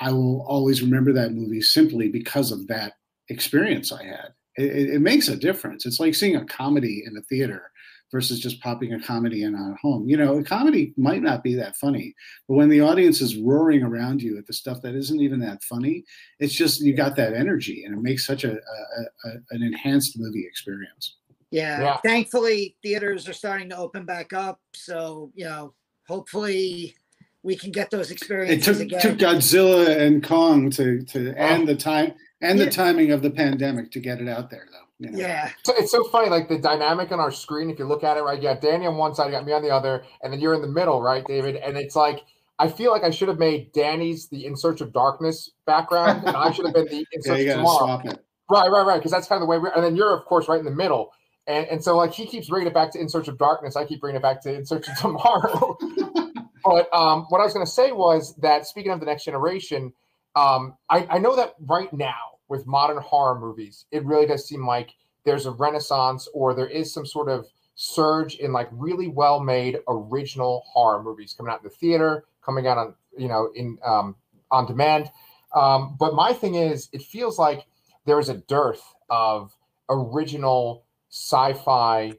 [0.00, 2.94] I will always remember that movie simply because of that
[3.28, 4.34] experience I had.
[4.56, 5.86] It, it, it makes a difference.
[5.86, 7.70] It's like seeing a comedy in a theater
[8.10, 10.08] versus just popping a comedy in at home.
[10.08, 12.14] You know, a comedy might not be that funny,
[12.48, 15.62] but when the audience is roaring around you at the stuff that isn't even that
[15.62, 16.04] funny,
[16.38, 20.18] it's just you got that energy, and it makes such a, a, a an enhanced
[20.18, 21.16] movie experience.
[21.50, 21.80] Yeah.
[21.80, 21.96] Yeah.
[22.04, 24.60] Thankfully, theaters are starting to open back up.
[24.74, 25.72] So, you know,
[26.06, 26.94] hopefully
[27.42, 29.00] we can get those It experiences took, again.
[29.00, 32.66] took Godzilla and Kong to to end the time and Yeah.
[32.66, 34.87] the timing of the pandemic to get it out there, though.
[34.98, 35.18] You know?
[35.18, 35.50] yeah.
[35.62, 37.70] So it's so funny, like the dynamic on our screen.
[37.70, 39.52] If you look at it, right, you got Danny on one side, you got me
[39.52, 41.56] on the other, and then you're in the middle, right, David?
[41.56, 42.24] And it's like
[42.58, 46.36] I feel like I should have made Danny's the In Search of Darkness background, and
[46.36, 47.78] I should have been the In Search you of Tomorrow.
[47.78, 48.24] swap it.
[48.50, 48.96] Right, right, right.
[48.96, 49.72] Because that's kind of the way we're.
[49.72, 51.12] And then you're, of course, right in the middle.
[51.46, 53.76] And and so like he keeps bringing it back to In Search of Darkness.
[53.76, 55.78] I keep bringing it back to In Search of Tomorrow.
[56.64, 59.92] but um, what I was going to say was that speaking of the next generation,
[60.34, 64.66] um, I, I know that right now with modern horror movies, it really does seem
[64.66, 64.94] like
[65.24, 69.78] there's a renaissance or there is some sort of surge in like really well made
[69.86, 74.16] original horror movies coming out in the theater, coming out on you know in um,
[74.50, 75.10] on demand.
[75.54, 77.66] Um, but my thing is, it feels like
[78.04, 79.56] there is a dearth of
[79.88, 82.12] original sci-fi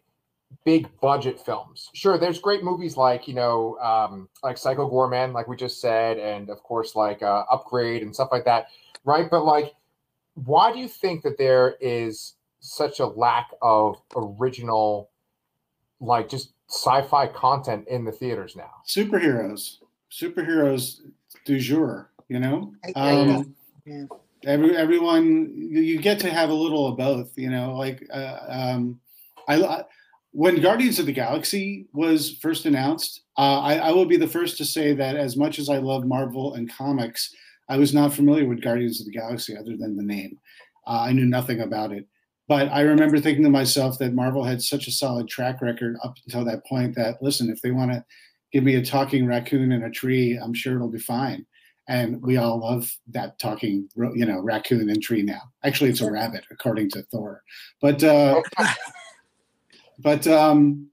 [0.65, 1.89] big budget films.
[1.93, 6.17] Sure, there's great movies like you know, um, like Psycho Goreman, like we just said,
[6.17, 8.67] and of course like uh, Upgrade and stuff like that,
[9.03, 9.29] right?
[9.29, 9.75] But like,
[10.35, 15.09] why do you think that there is such a lack of original,
[15.99, 18.71] like just sci-fi content in the theaters now?
[18.87, 19.77] superheroes
[20.11, 21.01] superheroes
[21.45, 23.55] du jour you know I- I- um,
[23.85, 24.03] yeah.
[24.45, 27.37] Every everyone you, you get to have a little of both.
[27.37, 28.99] You know, like uh, um,
[29.49, 29.83] I, I
[30.31, 34.57] when Guardians of the Galaxy was first announced, uh, I, I will be the first
[34.59, 37.35] to say that as much as I love Marvel and comics,
[37.69, 40.37] I was not familiar with Guardians of the Galaxy other than the name.
[40.85, 42.07] Uh, I knew nothing about it.
[42.47, 46.15] But I remember thinking to myself that Marvel had such a solid track record up
[46.25, 48.03] until that point that, listen, if they want to
[48.51, 51.45] give me a talking raccoon in a tree, I'm sure it'll be fine.
[51.87, 55.41] And we all love that talking, you know, raccoon and tree now.
[55.63, 57.43] Actually, it's a rabbit, according to Thor.
[57.81, 58.41] But uh,
[59.99, 60.89] but um,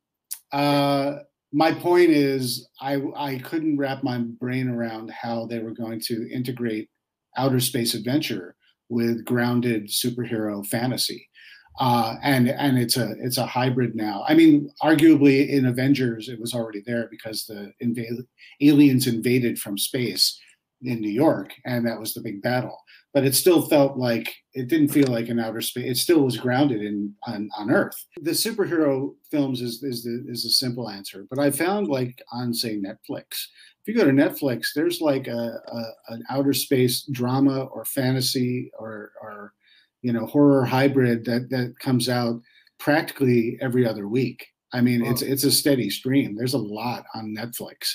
[0.52, 1.20] uh,
[1.52, 6.28] my point is, I I couldn't wrap my brain around how they were going to
[6.30, 6.88] integrate
[7.36, 8.56] outer space adventure
[8.88, 11.28] with grounded superhero fantasy.
[11.78, 14.24] Uh, and and it's a it's a hybrid now.
[14.26, 18.26] I mean, arguably in Avengers it was already there because the inv-
[18.60, 20.40] aliens invaded from space
[20.82, 22.78] in New York, and that was the big battle
[23.16, 25.90] but it still felt like it didn't feel like an outer space.
[25.90, 27.96] It still was grounded in on, on Earth.
[28.20, 32.52] The superhero films is is the is a simple answer, but I found like on
[32.52, 33.46] say Netflix.
[33.80, 38.70] If you go to Netflix, there's like a, a an outer space drama or fantasy
[38.78, 39.54] or or
[40.02, 42.42] you know horror hybrid that that comes out
[42.78, 44.46] practically every other week.
[44.74, 46.36] I mean, it's it's a steady stream.
[46.36, 47.94] There's a lot on Netflix.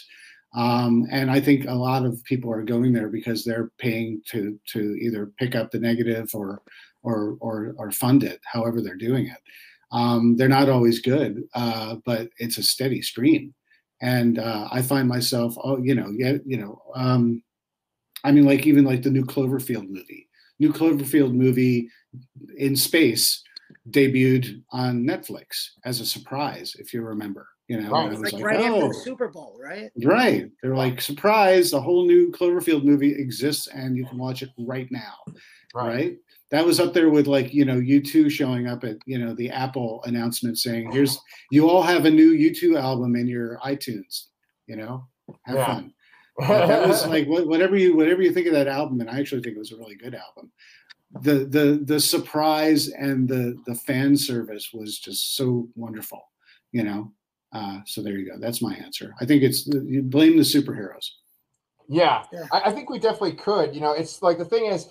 [0.54, 4.60] Um, and I think a lot of people are going there because they're paying to
[4.74, 6.62] to either pick up the negative or
[7.04, 9.38] or or, or fund it, however they're doing it.
[9.92, 13.54] Um, they're not always good, uh, but it's a steady stream.
[14.02, 17.44] And uh, I find myself, oh, you know, yeah, you know, um,
[18.24, 20.28] I mean, like even like the new Cloverfield movie,
[20.60, 21.90] new Cloverfield movie
[22.58, 23.44] in space
[23.90, 27.48] debuted on Netflix as a surprise, if you remember.
[27.72, 28.20] You know, right.
[28.20, 28.66] like, like, right oh.
[28.66, 29.02] after the oh.
[29.02, 29.90] Super Bowl, right?
[30.04, 30.52] Right.
[30.62, 34.92] They're like, surprise, a whole new Cloverfield movie exists and you can watch it right
[34.92, 35.14] now.
[35.74, 35.88] Right.
[35.88, 36.18] right?
[36.50, 39.50] That was up there with like, you know, U2 showing up at, you know, the
[39.50, 41.18] Apple announcement saying, here's,
[41.50, 44.26] you all have a new U2 album in your iTunes,
[44.68, 45.08] you know,
[45.46, 45.66] have yeah.
[45.66, 45.94] fun.
[46.40, 49.56] that was like whatever you whatever you think of that album, and I actually think
[49.56, 50.52] it was a really good album.
[51.22, 56.22] The the the surprise and the the fan service was just so wonderful,
[56.74, 57.14] you know.
[57.52, 58.38] Uh, so there you go.
[58.40, 59.14] That's my answer.
[59.20, 61.10] I think it's you blame the superheroes.
[61.88, 62.46] Yeah, yeah.
[62.52, 63.76] I, I, think we definitely could.
[63.76, 64.88] You know, it's like the thing is,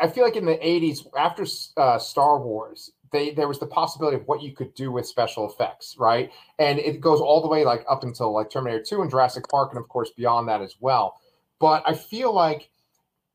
[0.00, 4.16] I feel like in the '80s after uh, Star Wars, they there was the possibility
[4.16, 6.32] of what you could do with special effects, right?
[6.58, 9.70] And it goes all the way like up until like Terminator 2 and Jurassic Park,
[9.70, 11.20] and of course beyond that as well.
[11.60, 12.70] But I feel like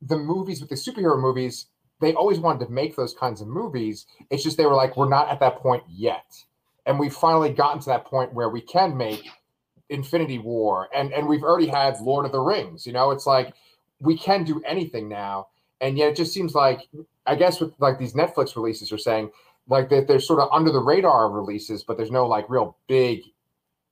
[0.02, 1.68] the movies with the superhero movies,
[2.02, 4.06] they always wanted to make those kinds of movies.
[4.30, 6.26] It's just they were like, we're not at that point yet
[6.90, 9.30] and we've finally gotten to that point where we can make
[9.90, 12.88] Infinity War, and and we've already had Lord of the Rings.
[12.88, 13.54] You know, it's like
[14.02, 15.50] we can do anything now,
[15.82, 16.90] and yet it just seems like
[17.28, 19.30] I guess with like these Netflix releases, are saying
[19.68, 23.22] like that they're sort of under the radar releases, but there's no like real big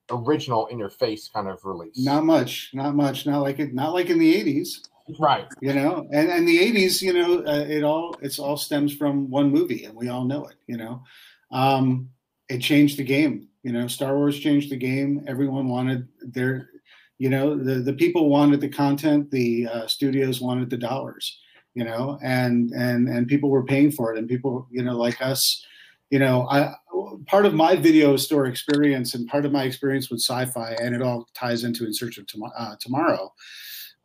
[0.09, 1.99] original in your face kind of release.
[1.99, 4.87] Not much, not much, not like it, not like in the '80s.
[5.19, 5.45] Right.
[5.61, 9.29] You know, and and the '80s, you know, uh, it all it's all stems from
[9.29, 10.55] one movie, and we all know it.
[10.65, 11.03] You know,
[11.51, 12.09] um,
[12.49, 13.47] it changed the game.
[13.63, 15.23] You know, Star Wars changed the game.
[15.27, 16.69] Everyone wanted their,
[17.17, 19.29] you know, the the people wanted the content.
[19.31, 21.39] The uh, studios wanted the dollars.
[21.73, 24.17] You know, and and and people were paying for it.
[24.17, 25.63] And people, you know, like us,
[26.09, 26.73] you know, I
[27.25, 31.01] part of my video store experience and part of my experience with sci-fi, and it
[31.01, 32.25] all ties into In Search of
[32.57, 33.31] uh, Tomorrow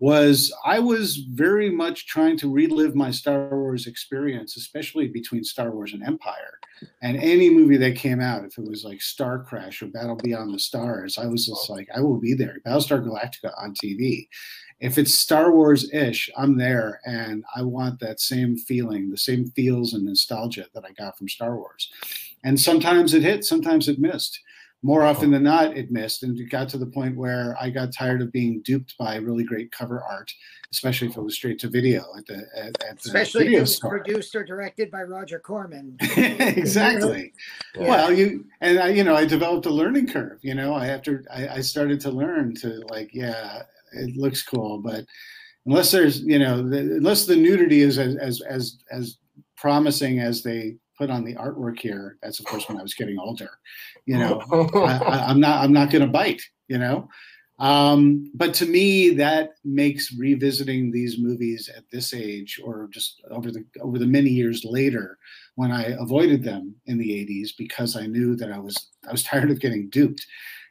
[0.02, 5.70] was I was very much trying to relive my Star Wars experience, especially between Star
[5.70, 6.58] Wars and Empire.
[7.02, 10.52] And any movie that came out, if it was like Star Crash or Battle Beyond
[10.52, 12.56] the Stars, I was just like, I will be there.
[12.66, 14.26] Battlestar Galactica on TV.
[14.80, 19.52] If it's Star Wars ish, I'm there and I want that same feeling, the same
[19.52, 21.88] feels and nostalgia that I got from Star Wars.
[22.42, 24.40] And sometimes it hit, sometimes it missed
[24.82, 25.32] more often oh.
[25.32, 26.22] than not, it missed.
[26.22, 29.44] And it got to the point where I got tired of being duped by really
[29.44, 30.32] great cover art,
[30.72, 33.60] especially if it was straight to video at the at, at especially the if it
[33.60, 35.96] was produced or directed by Roger Corman.
[36.00, 37.32] exactly.
[37.76, 37.88] Yeah.
[37.88, 40.40] Well, you and I, you know, I developed a learning curve.
[40.42, 43.62] You know, I after I, I started to learn to like, yeah,
[43.92, 45.04] it looks cool, but
[45.66, 49.18] unless there's, you know, the, unless the nudity is as as as as
[49.56, 52.16] promising as they put on the artwork here.
[52.22, 53.50] That's of course when I was getting older.
[54.06, 54.40] You know,
[54.74, 56.42] I, am not I'm not going to bite.
[56.68, 57.08] You know,
[57.58, 63.50] um, but to me that makes revisiting these movies at this age, or just over
[63.50, 65.18] the over the many years later,
[65.56, 69.22] when I avoided them in the 80s because I knew that I was I was
[69.22, 70.26] tired of getting duped.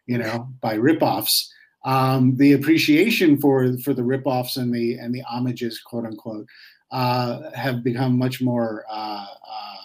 [0.08, 1.48] You know, by ripoffs.
[1.86, 6.48] um, the appreciation for for the ripoffs and the and the homages, quote unquote,
[6.92, 9.81] uh, have become much more uh, uh,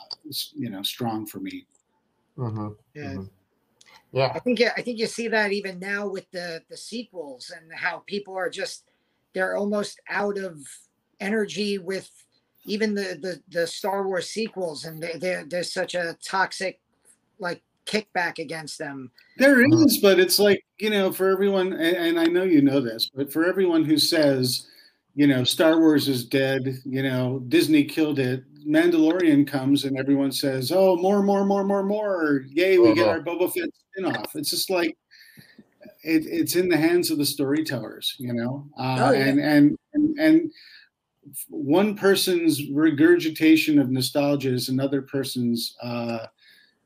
[0.54, 1.66] you know strong for me.
[2.38, 2.68] Mm-hmm.
[2.94, 3.02] Yeah.
[3.02, 3.22] Mm-hmm.
[4.12, 4.32] Yeah.
[4.34, 8.02] I think I think you see that even now with the the sequels and how
[8.06, 8.84] people are just
[9.34, 10.58] they're almost out of
[11.20, 12.10] energy with
[12.64, 16.80] even the the, the Star Wars sequels and they, there's such a toxic
[17.38, 19.10] like kickback against them.
[19.38, 22.80] There is, but it's like you know, for everyone, and, and I know you know
[22.80, 24.66] this, but for everyone who says,
[25.16, 28.44] you know, Star Wars is dead, you know, Disney killed it.
[28.68, 32.44] Mandalorian comes and everyone says, "Oh, more, more, more, more, more!
[32.50, 34.94] Yay, we get our Boba Fett spinoff." It's just like
[36.04, 39.24] it, it's in the hands of the storytellers, you know, uh, oh, yeah.
[39.24, 40.52] and, and and and
[41.48, 46.26] one person's regurgitation of nostalgia is another person's, uh,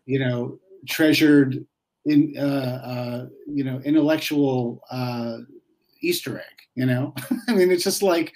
[0.07, 0.59] you know,
[0.89, 1.67] treasured
[2.05, 5.39] in uh, uh, you know intellectual uh,
[6.03, 6.45] Easter egg.
[6.75, 7.15] You know,
[7.49, 8.33] I mean, it's just like,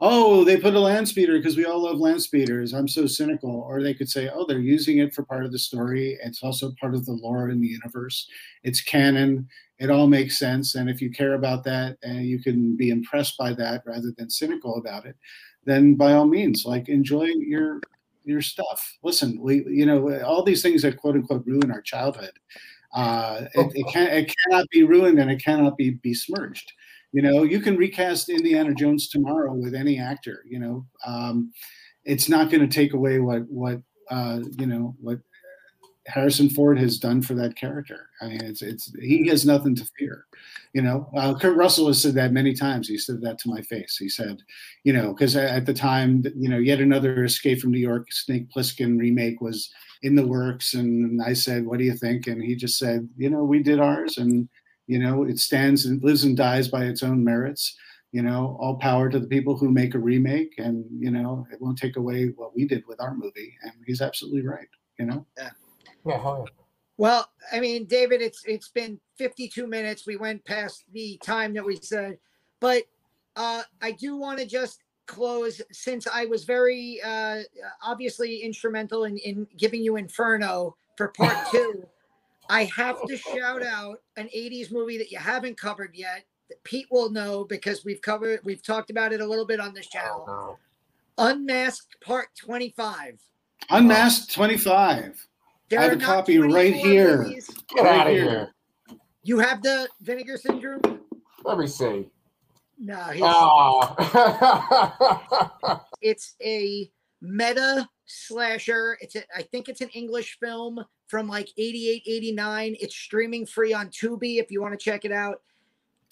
[0.00, 2.72] oh, they put a land speeder because we all love land speeders.
[2.72, 3.50] I'm so cynical.
[3.50, 6.18] Or they could say, oh, they're using it for part of the story.
[6.22, 8.28] It's also part of the lore in the universe.
[8.62, 9.48] It's canon.
[9.78, 10.74] It all makes sense.
[10.74, 14.30] And if you care about that and you can be impressed by that rather than
[14.30, 15.16] cynical about it,
[15.64, 17.80] then by all means, like enjoy your
[18.24, 18.98] your stuff.
[19.02, 22.32] Listen, we you know all these things that quote unquote ruin our childhood.
[22.92, 26.72] Uh, it, it, can it cannot be ruined and it cannot be besmirched.
[27.12, 30.44] You know, you can recast Indiana Jones tomorrow with any actor.
[30.48, 31.52] You know, um,
[32.04, 33.80] it's not going to take away what what
[34.10, 35.18] uh, you know what
[36.06, 38.08] Harrison Ford has done for that character.
[38.20, 40.26] I mean, it's it's he has nothing to fear.
[40.72, 42.88] You know, uh, Kurt Russell has said that many times.
[42.88, 43.96] He said that to my face.
[43.96, 44.38] He said,
[44.84, 48.48] you know, because at the time, you know, yet another Escape from New York Snake
[48.50, 52.54] Plissken remake was in the works, and I said, "What do you think?" And he
[52.54, 54.48] just said, "You know, we did ours, and
[54.90, 57.76] you know, it stands and lives and dies by its own merits."
[58.12, 61.60] You know, all power to the people who make a remake, and you know, it
[61.60, 63.56] won't take away what we did with our movie.
[63.62, 64.68] And he's absolutely right.
[64.98, 65.26] You know.
[65.38, 65.50] Yeah.
[66.06, 66.44] Yeah.
[66.96, 70.06] Well, I mean, David, it's it's been 52 minutes.
[70.06, 72.18] We went past the time that we said,
[72.60, 72.82] but
[73.36, 77.40] uh, I do want to just close since I was very uh,
[77.82, 81.86] obviously instrumental in, in giving you Inferno for part two.
[82.50, 86.88] I have to shout out an 80s movie that you haven't covered yet that Pete
[86.90, 89.98] will know because we've covered we've talked about it a little bit on this oh,
[89.98, 90.26] channel.
[90.28, 90.58] Oh, no.
[91.30, 93.20] Unmasked Part 25.
[93.70, 95.26] Unmasked 25.
[95.68, 97.24] There I have a copy right here.
[97.24, 97.44] Get
[97.76, 98.24] right out of here.
[98.24, 98.54] here.
[99.22, 100.80] You have the vinegar syndrome?
[101.44, 102.08] Let me see.
[102.78, 103.94] No, oh.
[106.00, 106.90] it's a
[107.20, 108.96] meta slasher.
[109.00, 112.76] It's a, I think it's an English film from like 88, 89.
[112.80, 115.42] It's streaming free on Tubi if you want to check it out.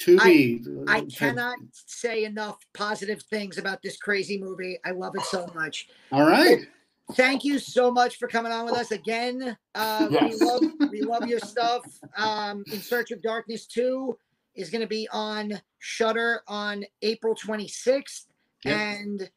[0.00, 0.84] Tubi.
[0.88, 4.78] I, I cannot say enough positive things about this crazy movie.
[4.84, 5.88] I love it so much.
[6.12, 6.66] All right
[7.14, 9.56] thank you so much for coming on with us again.
[9.74, 10.38] Uh, yes.
[10.40, 11.84] We love we love your stuff.
[12.16, 14.18] Um, In Search of Darkness Two
[14.54, 18.26] is going to be on Shudder on April 26th,
[18.64, 18.76] yep.
[18.76, 19.30] and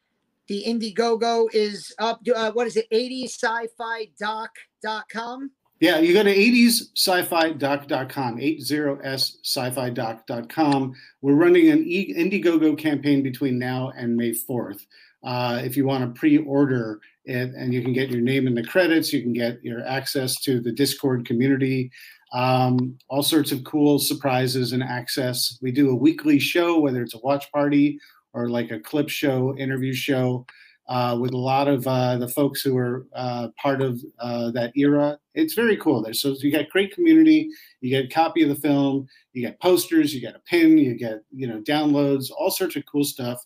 [0.52, 2.20] the Indiegogo is up.
[2.36, 2.86] Uh, what is it?
[2.92, 5.50] 80sci-fi-doc.com.
[5.80, 10.94] Yeah, you go to 80sci-fi-doc.com, 80s-sci-fi-doc.com.
[11.22, 14.82] We're running an Indiegogo campaign between now and May 4th.
[15.24, 18.62] Uh, if you want to pre-order it, and you can get your name in the
[18.62, 21.90] credits, you can get your access to the Discord community,
[22.34, 25.56] um, all sorts of cool surprises and access.
[25.62, 27.98] We do a weekly show, whether it's a watch party
[28.34, 30.46] or like a clip show, interview show.
[30.88, 34.72] Uh, with a lot of uh, the folks who are uh, part of uh, that
[34.76, 35.16] era.
[35.32, 36.12] It's very cool there.
[36.12, 37.48] So you get great community.
[37.80, 39.06] You get a copy of the film.
[39.32, 40.12] You get posters.
[40.12, 40.76] You get a pin.
[40.76, 42.32] You get you know downloads.
[42.36, 43.42] All sorts of cool stuff.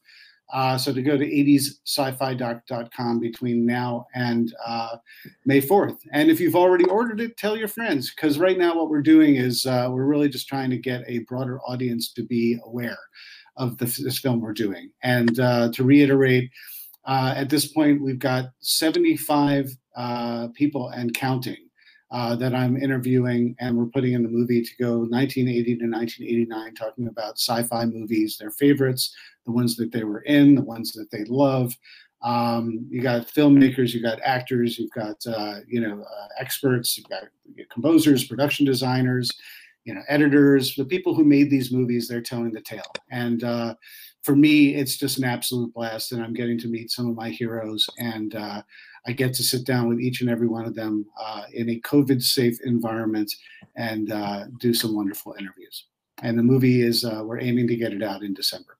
[0.52, 4.96] Uh, so to go to 80s-sci-fi.com between now and uh,
[5.44, 5.98] May 4th.
[6.12, 9.36] And if you've already ordered it, tell your friends because right now what we're doing
[9.36, 12.98] is we're really just trying to get a broader audience to be aware
[13.56, 14.90] of the, this film we're doing.
[15.02, 16.50] And uh, to reiterate,
[17.04, 21.56] uh, at this point we've got 75 uh, people and counting.
[22.10, 27.08] that I'm interviewing, and we're putting in the movie to go 1980 to 1989, talking
[27.08, 31.10] about sci fi movies, their favorites, the ones that they were in, the ones that
[31.10, 31.74] they love.
[32.22, 37.08] Um, you got filmmakers, you got actors, you've got uh, you know uh, experts, you've
[37.08, 37.24] got
[37.70, 39.32] composers, production designers,
[39.86, 42.08] you know editors, the people who made these movies.
[42.08, 43.74] They're telling the tale, and uh,
[44.22, 47.30] for me, it's just an absolute blast, and I'm getting to meet some of my
[47.30, 48.60] heroes, and uh,
[49.06, 51.80] I get to sit down with each and every one of them uh, in a
[51.80, 53.32] COVID-safe environment
[53.76, 55.86] and uh, do some wonderful interviews.
[56.22, 58.78] and the movie is uh, we're aiming to get it out in December.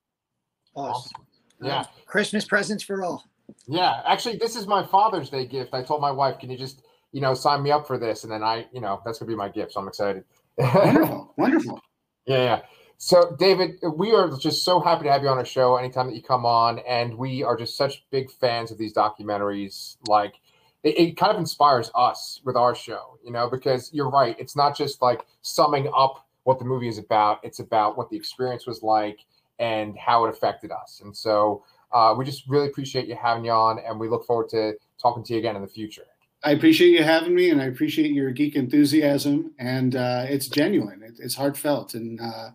[0.75, 1.25] Awesome.
[1.61, 1.85] Yeah.
[2.05, 3.23] Christmas presents for all.
[3.67, 4.01] Yeah.
[4.05, 5.73] Actually, this is my Father's Day gift.
[5.73, 8.23] I told my wife, can you just, you know, sign me up for this?
[8.23, 9.73] And then I, you know, that's going to be my gift.
[9.73, 10.23] So I'm excited.
[10.57, 11.33] Wonderful.
[11.37, 11.81] Wonderful.
[12.25, 12.61] Yeah, yeah.
[12.97, 16.15] So, David, we are just so happy to have you on our show anytime that
[16.15, 16.79] you come on.
[16.79, 19.97] And we are just such big fans of these documentaries.
[20.07, 20.35] Like,
[20.83, 24.35] it, it, kind of inspires us with our show, you know, because you're right.
[24.39, 28.15] It's not just like summing up what the movie is about, it's about what the
[28.15, 29.19] experience was like
[29.59, 31.01] and how it affected us.
[31.03, 33.79] And so, uh, we just really appreciate you having you on.
[33.79, 36.05] And we look forward to talking to you again in the future.
[36.43, 41.01] I appreciate you having me, and I appreciate your geek enthusiasm, and uh, it's genuine.
[41.01, 42.51] It, it's heartfelt, and uh,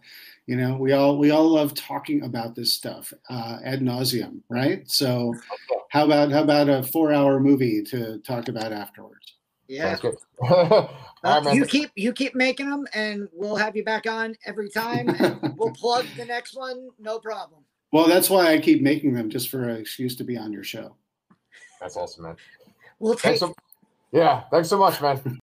[0.47, 4.89] you know, we all we all love talking about this stuff uh, ad nauseum, right?
[4.89, 5.35] So,
[5.91, 9.35] how about how about a four-hour movie to talk about afterwards?
[9.69, 9.97] Yeah,
[10.49, 15.09] uh, you keep you keep making them, and we'll have you back on every time,
[15.09, 17.65] and we'll plug the next one, no problem.
[17.93, 20.65] Well, that's why I keep making them, just for an excuse to be on your
[20.65, 20.97] show.
[21.81, 22.37] That's awesome, man.
[22.99, 23.41] We'll take.
[24.13, 25.21] Yeah, thanks so much, man.